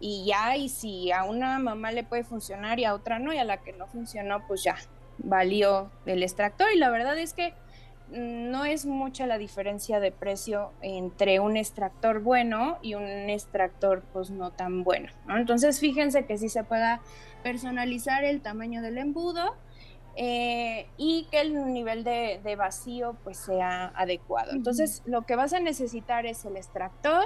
y 0.00 0.26
ya, 0.26 0.54
y 0.54 0.68
si 0.68 1.12
a 1.12 1.24
una 1.24 1.58
mamá 1.58 1.92
le 1.92 2.04
puede 2.04 2.24
funcionar 2.24 2.78
y 2.78 2.84
a 2.84 2.92
otra 2.92 3.18
no, 3.18 3.32
y 3.32 3.38
a 3.38 3.44
la 3.44 3.62
que 3.62 3.72
no 3.72 3.86
funcionó, 3.86 4.46
pues 4.46 4.62
ya 4.62 4.76
valió 5.16 5.90
el 6.04 6.22
extractor. 6.22 6.68
Y 6.74 6.78
la 6.78 6.90
verdad 6.90 7.16
es 7.18 7.32
que 7.32 7.54
no 8.12 8.64
es 8.64 8.86
mucha 8.86 9.26
la 9.26 9.38
diferencia 9.38 10.00
de 10.00 10.10
precio 10.10 10.72
entre 10.82 11.40
un 11.40 11.56
extractor 11.56 12.20
bueno 12.20 12.78
y 12.82 12.94
un 12.94 13.04
extractor 13.04 14.02
pues 14.12 14.30
no 14.30 14.50
tan 14.50 14.84
bueno. 14.84 15.10
Entonces 15.28 15.80
fíjense 15.80 16.24
que 16.26 16.38
sí 16.38 16.48
se 16.48 16.64
pueda 16.64 17.00
personalizar 17.42 18.24
el 18.24 18.40
tamaño 18.40 18.82
del 18.82 18.98
embudo 18.98 19.56
eh, 20.16 20.88
y 20.96 21.28
que 21.30 21.40
el 21.40 21.72
nivel 21.72 22.02
de, 22.04 22.56
vacío 22.56 23.16
pues 23.22 23.38
sea 23.38 23.92
adecuado. 23.94 24.52
Entonces 24.52 25.02
lo 25.06 25.22
que 25.22 25.36
vas 25.36 25.52
a 25.52 25.60
necesitar 25.60 26.26
es 26.26 26.44
el 26.44 26.56
extractor 26.56 27.24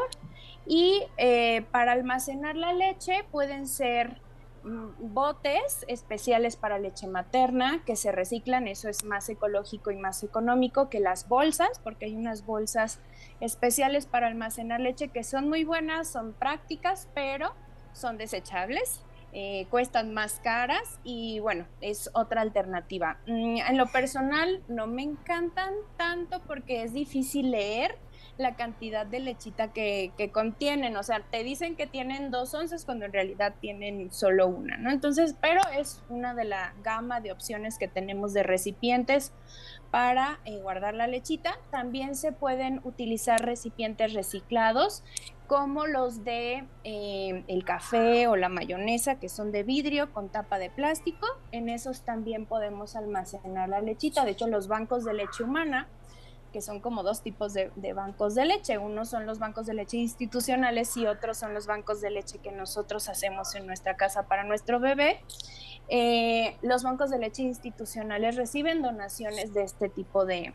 y 0.67 1.03
eh, 1.17 1.65
para 1.71 1.93
almacenar 1.93 2.57
la 2.57 2.73
leche 2.73 3.25
pueden 3.31 3.67
ser 3.67 4.21
botes 4.65 5.85
especiales 5.89 6.57
para 6.57 6.79
leche 6.79 7.07
materna 7.07 7.83
que 7.85 7.97
se 7.97 8.13
reciclan, 8.13 8.67
eso 8.67 8.89
es 8.89 9.05
más 9.05 9.29
ecológico 9.29 9.91
y 9.91 9.97
más 9.97 10.23
económico 10.23 10.89
que 10.89 11.01
las 11.01 11.29
bolsas, 11.29 11.79
porque 11.83 12.07
hay 12.07 12.17
unas 12.17 12.47
bolsas 12.47 13.01
especiales 13.41 14.07
para 14.07 14.27
almacenar 14.27 14.81
leche 14.81 15.09
que 15.09 15.23
son 15.23 15.49
muy 15.49 15.65
buenas, 15.65 16.09
son 16.09 16.33
prácticas, 16.33 17.09
pero 17.15 17.53
son 17.93 18.17
desechables. 18.17 19.03
Eh, 19.37 19.67
cuestan 19.69 20.15
más 20.15 20.39
caras 20.45 21.01
y 21.03 21.41
bueno, 21.41 21.67
es 21.81 22.09
otra 22.15 22.41
alternativa. 22.41 23.19
Mm, 23.27 23.59
en 23.69 23.77
lo 23.77 23.87
personal 23.87 24.63
no 24.69 24.87
me 24.87 25.03
encantan 25.03 25.75
tanto 25.97 26.41
porque 26.47 26.85
es 26.85 26.93
difícil 26.93 27.51
leer 27.51 27.99
la 28.37 28.57
cantidad 28.57 29.07
de 29.07 29.21
lechita 29.21 29.73
que, 29.73 30.13
contienen. 30.33 30.97
O 30.97 31.03
sea, 31.03 31.21
te 31.31 31.45
dicen 31.45 31.77
que 31.77 31.87
tienen 31.87 32.31
dos 32.31 32.55
onzas 32.55 32.85
cuando 32.85 33.05
en 33.05 33.13
realidad 33.13 33.55
tienen 33.61 34.13
solo 34.13 34.49
una, 34.49 34.77
¿no? 34.77 34.91
Entonces, 34.91 35.37
pero 35.41 35.61
es 35.77 36.03
una 36.09 36.35
de 36.35 36.45
la 36.45 36.75
gama 36.83 37.21
de 37.21 37.33
opciones 37.33 37.79
que 37.79 37.89
tenemos 37.89 38.33
de 38.33 38.43
recipientes 38.43 39.33
para 39.91 40.41
eh, 40.45 40.59
guardar 40.61 40.95
la 40.95 41.07
lechita. 41.07 41.59
También 41.71 42.17
se 42.17 42.33
pueden 42.33 42.81
utilizar 42.85 43.45
recipientes 43.45 44.13
reciclados 44.13 45.05
como 45.47 45.87
los 45.87 46.25
de 46.25 46.65
eh, 46.85 47.45
el 47.49 47.65
café 47.65 48.27
o 48.29 48.37
la 48.37 48.49
mayonesa 48.49 49.17
que 49.17 49.29
son 49.29 49.53
de 49.53 49.63
vidrio 49.63 50.13
con 50.13 50.29
tapa 50.31 50.59
de 50.59 50.71
plástico. 50.71 51.27
En 51.53 51.69
esos 51.69 52.03
también 52.03 52.47
podemos 52.47 52.97
almacenar 52.97 53.69
la 53.69 53.81
lechita. 53.81 54.25
De 54.25 54.33
hecho, 54.33 54.49
los 54.49 54.69
bancos 54.69 55.05
de 55.05 55.15
leche 55.15 55.45
humana, 55.45 55.87
que 56.55 56.63
son 56.63 56.79
como 56.79 57.03
dos 57.03 57.21
tipos 57.21 57.53
de, 57.53 57.71
bancos 57.93 58.37
de 58.37 58.45
leche. 58.45 58.79
Unos 58.79 59.09
son 59.09 59.27
los 59.27 59.41
bancos 59.41 59.67
de 59.67 59.75
leche 59.75 59.97
institucionales 59.97 60.97
y 60.97 61.05
otros 61.09 61.37
son 61.37 61.53
los 61.53 61.67
bancos 61.67 62.01
de 62.01 62.13
leche 62.13 62.39
que 62.39 62.53
nosotros 62.53 63.09
hacemos 63.09 63.57
en 63.57 63.67
nuestra 63.67 63.97
casa 63.97 64.29
para 64.29 64.45
nuestro 64.45 64.79
bebé. 64.79 65.19
Eh, 65.89 66.57
los 66.63 66.85
bancos 66.85 67.11
de 67.11 67.19
leche 67.19 67.43
institucionales 67.43 68.37
reciben 68.37 68.83
donaciones 68.83 69.53
de 69.53 69.65
este 69.65 69.89
tipo 69.89 70.25
de 70.25 70.55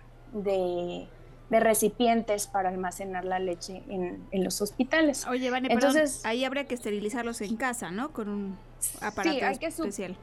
de 1.49 1.59
recipientes 1.59 2.47
para 2.47 2.69
almacenar 2.69 3.25
la 3.25 3.39
leche 3.39 3.83
en, 3.89 4.27
los 4.31 4.62
hospitales. 4.62 5.25
Oye, 5.27 5.49
Vane, 5.49 5.67
entonces 5.71 6.25
ahí 6.25 6.45
habría 6.45 6.65
que 6.65 6.75
esterilizarlos 6.75 7.41
en 7.41 7.57
casa, 7.57 7.91
¿no? 7.91 8.13
Con 8.13 8.29
un 8.29 8.59
aparato 9.01 9.38
sí, 9.38 9.43
hay 9.43 9.57
que 9.57 9.65
especial. 9.65 10.15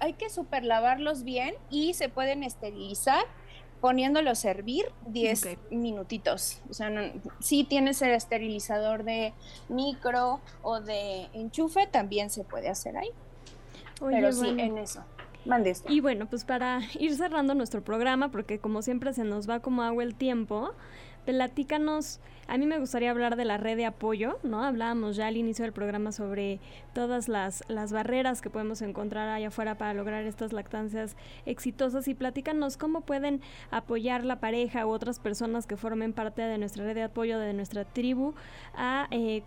Hay 0.00 0.14
que 0.14 0.30
superlavarlos 0.30 1.22
bien 1.22 1.54
y 1.70 1.94
se 1.94 2.08
pueden 2.08 2.42
esterilizar 2.42 3.24
poniéndolos 3.80 4.44
a 4.44 4.50
hervir 4.50 4.86
10 5.06 5.58
minutitos. 5.70 6.60
O 6.70 6.74
sea, 6.74 6.90
si 7.40 7.64
tienes 7.64 8.02
el 8.02 8.10
esterilizador 8.10 9.04
de 9.04 9.32
micro 9.68 10.40
o 10.62 10.80
de 10.80 11.28
enchufe, 11.32 11.86
también 11.86 12.30
se 12.30 12.44
puede 12.44 12.68
hacer 12.68 12.96
ahí. 12.96 13.10
Pero 14.00 14.32
sí, 14.32 14.48
en 14.48 14.78
eso. 14.78 15.04
Y 15.88 16.00
bueno, 16.00 16.26
pues 16.28 16.44
para 16.44 16.80
ir 16.98 17.14
cerrando 17.16 17.54
nuestro 17.54 17.82
programa, 17.82 18.30
porque 18.30 18.58
como 18.58 18.82
siempre 18.82 19.12
se 19.14 19.24
nos 19.24 19.48
va 19.48 19.60
como 19.60 19.82
agua 19.82 20.02
el 20.02 20.14
tiempo, 20.14 20.72
platícanos, 21.26 22.20
a 22.48 22.56
mí 22.56 22.66
me 22.66 22.78
gustaría 22.78 23.10
hablar 23.10 23.34
de 23.34 23.44
la 23.44 23.56
red 23.56 23.76
de 23.76 23.84
apoyo, 23.84 24.38
¿no? 24.44 24.62
Hablábamos 24.62 25.16
ya 25.16 25.26
al 25.26 25.36
inicio 25.36 25.64
del 25.64 25.72
programa 25.72 26.12
sobre 26.12 26.60
todas 26.94 27.28
las, 27.28 27.64
las 27.66 27.92
barreras 27.92 28.40
que 28.40 28.48
podemos 28.48 28.80
encontrar 28.80 29.28
allá 29.28 29.48
afuera 29.48 29.76
para 29.76 29.92
lograr 29.92 30.24
estas 30.24 30.52
lactancias 30.52 31.16
exitosas 31.44 32.06
y 32.06 32.14
platícanos 32.14 32.76
cómo 32.76 33.00
pueden 33.00 33.42
apoyar 33.72 34.24
la 34.24 34.38
pareja 34.38 34.86
u 34.86 34.90
otras 34.90 35.18
personas 35.18 35.66
que 35.66 35.76
formen 35.76 36.12
parte 36.12 36.42
de 36.42 36.56
nuestra 36.58 36.84
red 36.84 36.94
de 36.94 37.02
apoyo, 37.02 37.40
de 37.40 37.52
nuestra 37.52 37.84
tribu, 37.84 38.34
a, 38.76 39.08
eh, 39.10 39.42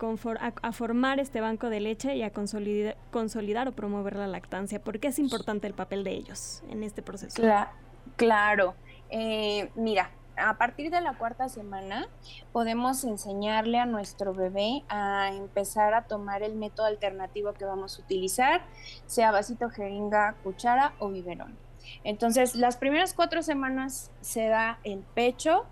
a, 0.62 0.72
formar 0.72 1.18
este 1.18 1.40
banco 1.40 1.70
de 1.70 1.80
leche 1.80 2.14
y 2.16 2.22
a 2.22 2.30
consolidar, 2.30 3.68
o 3.68 3.72
promover 3.72 4.16
la 4.16 4.26
lactancia. 4.26 4.82
¿Por 4.82 5.00
qué 5.00 5.08
es 5.08 5.18
importante 5.18 5.66
el 5.66 5.74
papel 5.74 6.04
de 6.04 6.12
ellos 6.12 6.62
en 6.68 6.82
este 6.82 7.00
proceso? 7.00 7.42
claro. 8.16 8.74
Eh, 9.12 9.70
mira, 9.74 10.10
a 10.40 10.58
partir 10.58 10.90
de 10.90 11.00
la 11.00 11.14
cuarta 11.14 11.48
semana 11.48 12.08
podemos 12.52 13.04
enseñarle 13.04 13.78
a 13.78 13.86
nuestro 13.86 14.34
bebé 14.34 14.84
a 14.88 15.30
empezar 15.32 15.94
a 15.94 16.02
tomar 16.02 16.42
el 16.42 16.54
método 16.54 16.86
alternativo 16.86 17.52
que 17.52 17.64
vamos 17.64 17.98
a 17.98 18.02
utilizar, 18.02 18.62
sea 19.06 19.30
vasito, 19.30 19.70
jeringa, 19.70 20.34
cuchara 20.42 20.94
o 20.98 21.08
biberón. 21.08 21.56
Entonces, 22.04 22.54
las 22.54 22.76
primeras 22.76 23.14
cuatro 23.14 23.42
semanas 23.42 24.10
se 24.20 24.48
da 24.48 24.78
el 24.84 25.00
pecho. 25.14 25.66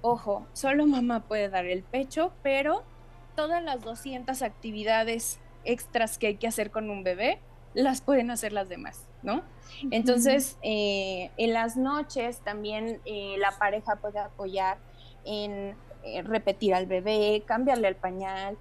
Ojo, 0.00 0.46
solo 0.52 0.86
mamá 0.86 1.20
puede 1.20 1.48
dar 1.48 1.66
el 1.66 1.82
pecho, 1.82 2.32
pero 2.42 2.82
todas 3.36 3.62
las 3.62 3.82
200 3.82 4.42
actividades 4.42 5.38
extras 5.64 6.18
que 6.18 6.28
hay 6.28 6.36
que 6.36 6.48
hacer 6.48 6.70
con 6.70 6.90
un 6.90 7.04
bebé 7.04 7.40
las 7.74 8.00
pueden 8.00 8.30
hacer 8.30 8.52
las 8.52 8.68
demás, 8.68 9.06
¿no? 9.22 9.42
Entonces, 9.90 10.58
eh, 10.62 11.30
en 11.36 11.52
las 11.52 11.76
noches 11.76 12.40
también 12.40 13.00
eh, 13.04 13.36
la 13.38 13.52
pareja 13.52 13.96
puede 13.96 14.18
apoyar 14.18 14.78
en 15.24 15.76
eh, 16.04 16.22
repetir 16.22 16.74
al 16.74 16.86
bebé, 16.86 17.42
cambiarle 17.46 17.88
el 17.88 17.96
pañal. 17.96 18.56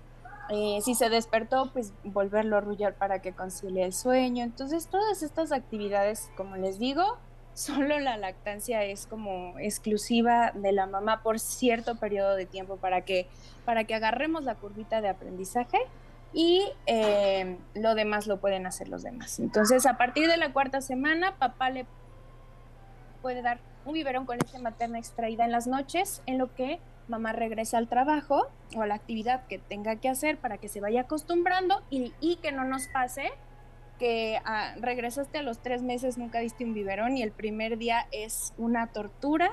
si 0.81 0.95
se 0.95 1.09
despertó, 1.09 1.71
pues 1.71 1.93
volverlo 2.03 2.55
a 2.55 2.59
arrullar 2.59 2.93
para 2.95 3.21
que 3.21 3.31
concilie 3.31 3.85
el 3.85 3.93
sueño. 3.93 4.43
Entonces, 4.43 4.87
todas 4.87 5.23
estas 5.23 5.51
actividades, 5.51 6.29
como 6.35 6.57
les 6.57 6.77
digo, 6.77 7.17
solo 7.53 7.99
la 7.99 8.17
lactancia 8.17 8.83
es 8.83 9.07
como 9.07 9.57
exclusiva 9.59 10.51
de 10.51 10.71
la 10.71 10.87
mamá 10.87 11.21
por 11.21 11.39
cierto 11.39 11.95
periodo 11.95 12.35
de 12.35 12.45
tiempo 12.45 12.77
para 12.77 13.01
que, 13.01 13.27
para 13.65 13.83
que 13.83 13.95
agarremos 13.95 14.43
la 14.43 14.55
curvita 14.55 15.01
de 15.01 15.09
aprendizaje 15.09 15.77
y 16.33 16.63
eh, 16.85 17.57
lo 17.73 17.95
demás 17.95 18.27
lo 18.27 18.39
pueden 18.39 18.65
hacer 18.65 18.87
los 18.87 19.03
demás. 19.03 19.39
Entonces, 19.39 19.85
a 19.85 19.97
partir 19.97 20.27
de 20.27 20.37
la 20.37 20.53
cuarta 20.53 20.81
semana, 20.81 21.35
papá 21.37 21.69
le 21.69 21.85
puede 23.21 23.41
dar 23.41 23.59
un 23.85 23.93
biberón 23.93 24.25
con 24.25 24.37
leche 24.37 24.59
materna 24.59 24.99
extraída 24.99 25.45
en 25.45 25.51
las 25.51 25.67
noches, 25.67 26.21
en 26.25 26.37
lo 26.37 26.53
que 26.53 26.79
mamá 27.07 27.33
regresa 27.33 27.77
al 27.77 27.87
trabajo 27.87 28.47
o 28.75 28.81
a 28.81 28.87
la 28.87 28.95
actividad 28.95 29.45
que 29.47 29.57
tenga 29.57 29.97
que 29.97 30.09
hacer 30.09 30.37
para 30.37 30.57
que 30.57 30.69
se 30.69 30.79
vaya 30.79 31.01
acostumbrando 31.01 31.81
y, 31.89 32.35
que 32.41 32.51
no 32.51 32.63
nos 32.63 32.87
pase 32.87 33.31
que 33.99 34.39
ah, 34.45 34.73
regresaste 34.79 35.39
a 35.39 35.43
los 35.43 35.59
tres 35.59 35.83
meses, 35.83 36.17
nunca 36.17 36.39
diste 36.39 36.63
un 36.63 36.73
biberón 36.73 37.17
y 37.17 37.21
el 37.21 37.31
primer 37.31 37.77
día 37.77 38.07
es 38.11 38.53
una 38.57 38.87
tortura, 38.87 39.51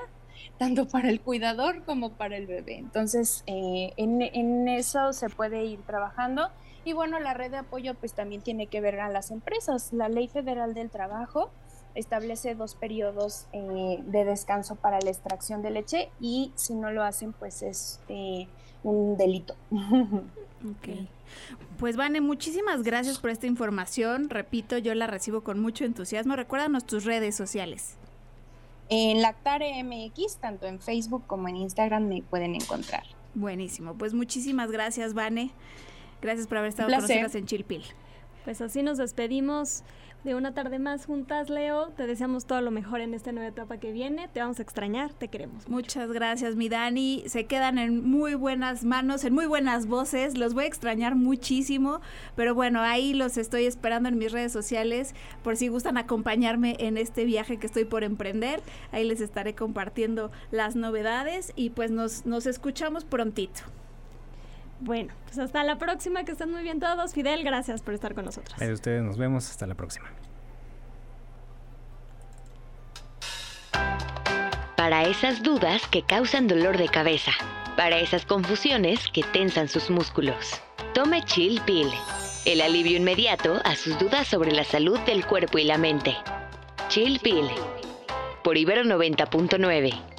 tanto 0.57 0.87
para 0.87 1.09
el 1.09 1.21
cuidador 1.21 1.83
como 1.83 2.13
para 2.13 2.37
el 2.37 2.47
bebé. 2.47 2.77
Entonces, 2.77 3.43
eh, 3.45 3.93
en, 3.97 4.21
en, 4.21 4.67
eso 4.67 5.13
se 5.13 5.29
puede 5.29 5.65
ir 5.65 5.81
trabajando 5.83 6.49
y 6.89 6.93
bueno, 6.93 7.19
la 7.19 7.35
red 7.35 7.51
de 7.51 7.57
apoyo 7.57 7.93
pues 7.93 8.13
también 8.13 8.41
tiene 8.41 8.65
que 8.65 8.81
ver 8.81 8.99
a 8.99 9.09
las 9.09 9.29
empresas. 9.29 9.93
La 9.93 10.09
Ley 10.09 10.27
Federal 10.27 10.73
del 10.73 10.89
Trabajo 10.89 11.51
establece 11.93 12.55
dos 12.55 12.73
periodos 12.73 13.45
eh, 13.51 13.99
de 14.03 14.25
descanso 14.25 14.75
para 14.75 14.99
la 14.99 15.11
extracción 15.11 15.61
de 15.61 15.69
leche 15.69 16.09
y 16.19 16.51
si 16.55 16.73
no 16.73 16.91
lo 16.91 17.03
hacen 17.03 17.33
pues 17.33 17.61
es 17.61 17.99
eh, 18.09 18.47
un 18.83 19.17
delito. 19.17 19.55
Ok. 20.59 21.07
Pues 21.77 21.95
Vane, 21.95 22.19
muchísimas 22.19 22.83
gracias 22.83 23.17
por 23.17 23.29
esta 23.29 23.47
información. 23.47 24.29
Repito, 24.29 24.77
yo 24.77 24.93
la 24.93 25.07
recibo 25.07 25.39
con 25.39 25.57
mucho 25.61 25.85
entusiasmo. 25.85 26.35
Recuérdanos 26.35 26.85
tus 26.85 27.05
redes 27.05 27.33
sociales. 27.33 27.95
En 28.89 29.21
Lactare 29.21 29.81
MX, 29.81 30.35
tanto 30.41 30.67
en 30.67 30.81
Facebook 30.81 31.23
como 31.27 31.47
en 31.47 31.55
Instagram 31.55 32.09
me 32.09 32.23
pueden 32.23 32.55
encontrar. 32.55 33.03
Buenísimo. 33.35 33.93
Pues 33.93 34.13
muchísimas 34.13 34.69
gracias, 34.69 35.13
Vane. 35.13 35.53
Gracias 36.21 36.47
por 36.47 36.57
haber 36.57 36.69
estado 36.69 36.89
con 36.89 37.01
nosotros 37.01 37.35
en 37.35 37.45
Chilpil. 37.45 37.83
Pues 38.45 38.61
así 38.61 38.83
nos 38.83 38.97
despedimos 38.97 39.83
de 40.23 40.35
una 40.35 40.53
tarde 40.53 40.79
más 40.79 41.05
juntas, 41.05 41.49
Leo. 41.49 41.89
Te 41.89 42.05
deseamos 42.05 42.45
todo 42.45 42.61
lo 42.61 42.71
mejor 42.71 42.99
en 42.99 43.13
esta 43.13 43.31
nueva 43.31 43.49
etapa 43.49 43.77
que 43.77 43.91
viene. 43.91 44.27
Te 44.27 44.41
vamos 44.41 44.59
a 44.59 44.61
extrañar, 44.61 45.13
te 45.13 45.29
queremos. 45.29 45.67
Muchas 45.69 46.11
gracias, 46.11 46.55
mi 46.55 46.67
Dani. 46.67 47.23
Se 47.27 47.45
quedan 47.45 47.77
en 47.77 48.09
muy 48.09 48.35
buenas 48.35 48.83
manos, 48.83 49.23
en 49.23 49.33
muy 49.33 49.45
buenas 49.45 49.87
voces. 49.87 50.37
Los 50.37 50.53
voy 50.53 50.65
a 50.65 50.67
extrañar 50.67 51.15
muchísimo, 51.15 52.01
pero 52.35 52.53
bueno, 52.53 52.81
ahí 52.81 53.13
los 53.13 53.37
estoy 53.37 53.65
esperando 53.65 54.09
en 54.09 54.17
mis 54.17 54.31
redes 54.31 54.51
sociales 54.51 55.15
por 55.43 55.55
si 55.55 55.69
gustan 55.69 55.97
acompañarme 55.97 56.75
en 56.79 56.97
este 56.97 57.23
viaje 57.23 57.57
que 57.57 57.67
estoy 57.67 57.85
por 57.85 58.03
emprender. 58.03 58.61
Ahí 58.91 59.05
les 59.05 59.21
estaré 59.21 59.55
compartiendo 59.55 60.31
las 60.51 60.75
novedades 60.75 61.53
y 61.55 61.69
pues 61.69 61.91
nos, 61.91 62.25
nos 62.25 62.45
escuchamos 62.45 63.05
prontito. 63.05 63.61
Bueno, 64.79 65.13
pues 65.25 65.37
hasta 65.39 65.63
la 65.63 65.77
próxima, 65.77 66.23
que 66.23 66.31
estén 66.31 66.51
muy 66.51 66.63
bien 66.63 66.79
todos. 66.79 67.13
Fidel, 67.13 67.43
gracias 67.43 67.81
por 67.81 67.93
estar 67.93 68.15
con 68.15 68.25
nosotros. 68.25 68.61
A 68.61 68.65
ustedes 68.71 69.03
nos 69.03 69.17
vemos, 69.17 69.49
hasta 69.49 69.67
la 69.67 69.75
próxima. 69.75 70.07
Para 74.77 75.03
esas 75.03 75.43
dudas 75.43 75.85
que 75.87 76.03
causan 76.03 76.47
dolor 76.47 76.77
de 76.77 76.87
cabeza, 76.87 77.31
para 77.75 77.99
esas 77.99 78.25
confusiones 78.25 79.07
que 79.13 79.23
tensan 79.23 79.67
sus 79.67 79.89
músculos, 79.89 80.61
tome 80.93 81.21
Chill 81.23 81.61
Pill, 81.65 81.89
el 82.45 82.61
alivio 82.61 82.97
inmediato 82.97 83.59
a 83.65 83.75
sus 83.75 83.99
dudas 83.99 84.27
sobre 84.27 84.51
la 84.53 84.63
salud 84.63 84.97
del 85.01 85.25
cuerpo 85.25 85.57
y 85.57 85.65
la 85.65 85.77
mente. 85.77 86.15
Chill 86.87 87.19
Pill 87.19 87.49
por 88.43 88.57
Ibero 88.57 88.83
90.9. 88.83 90.18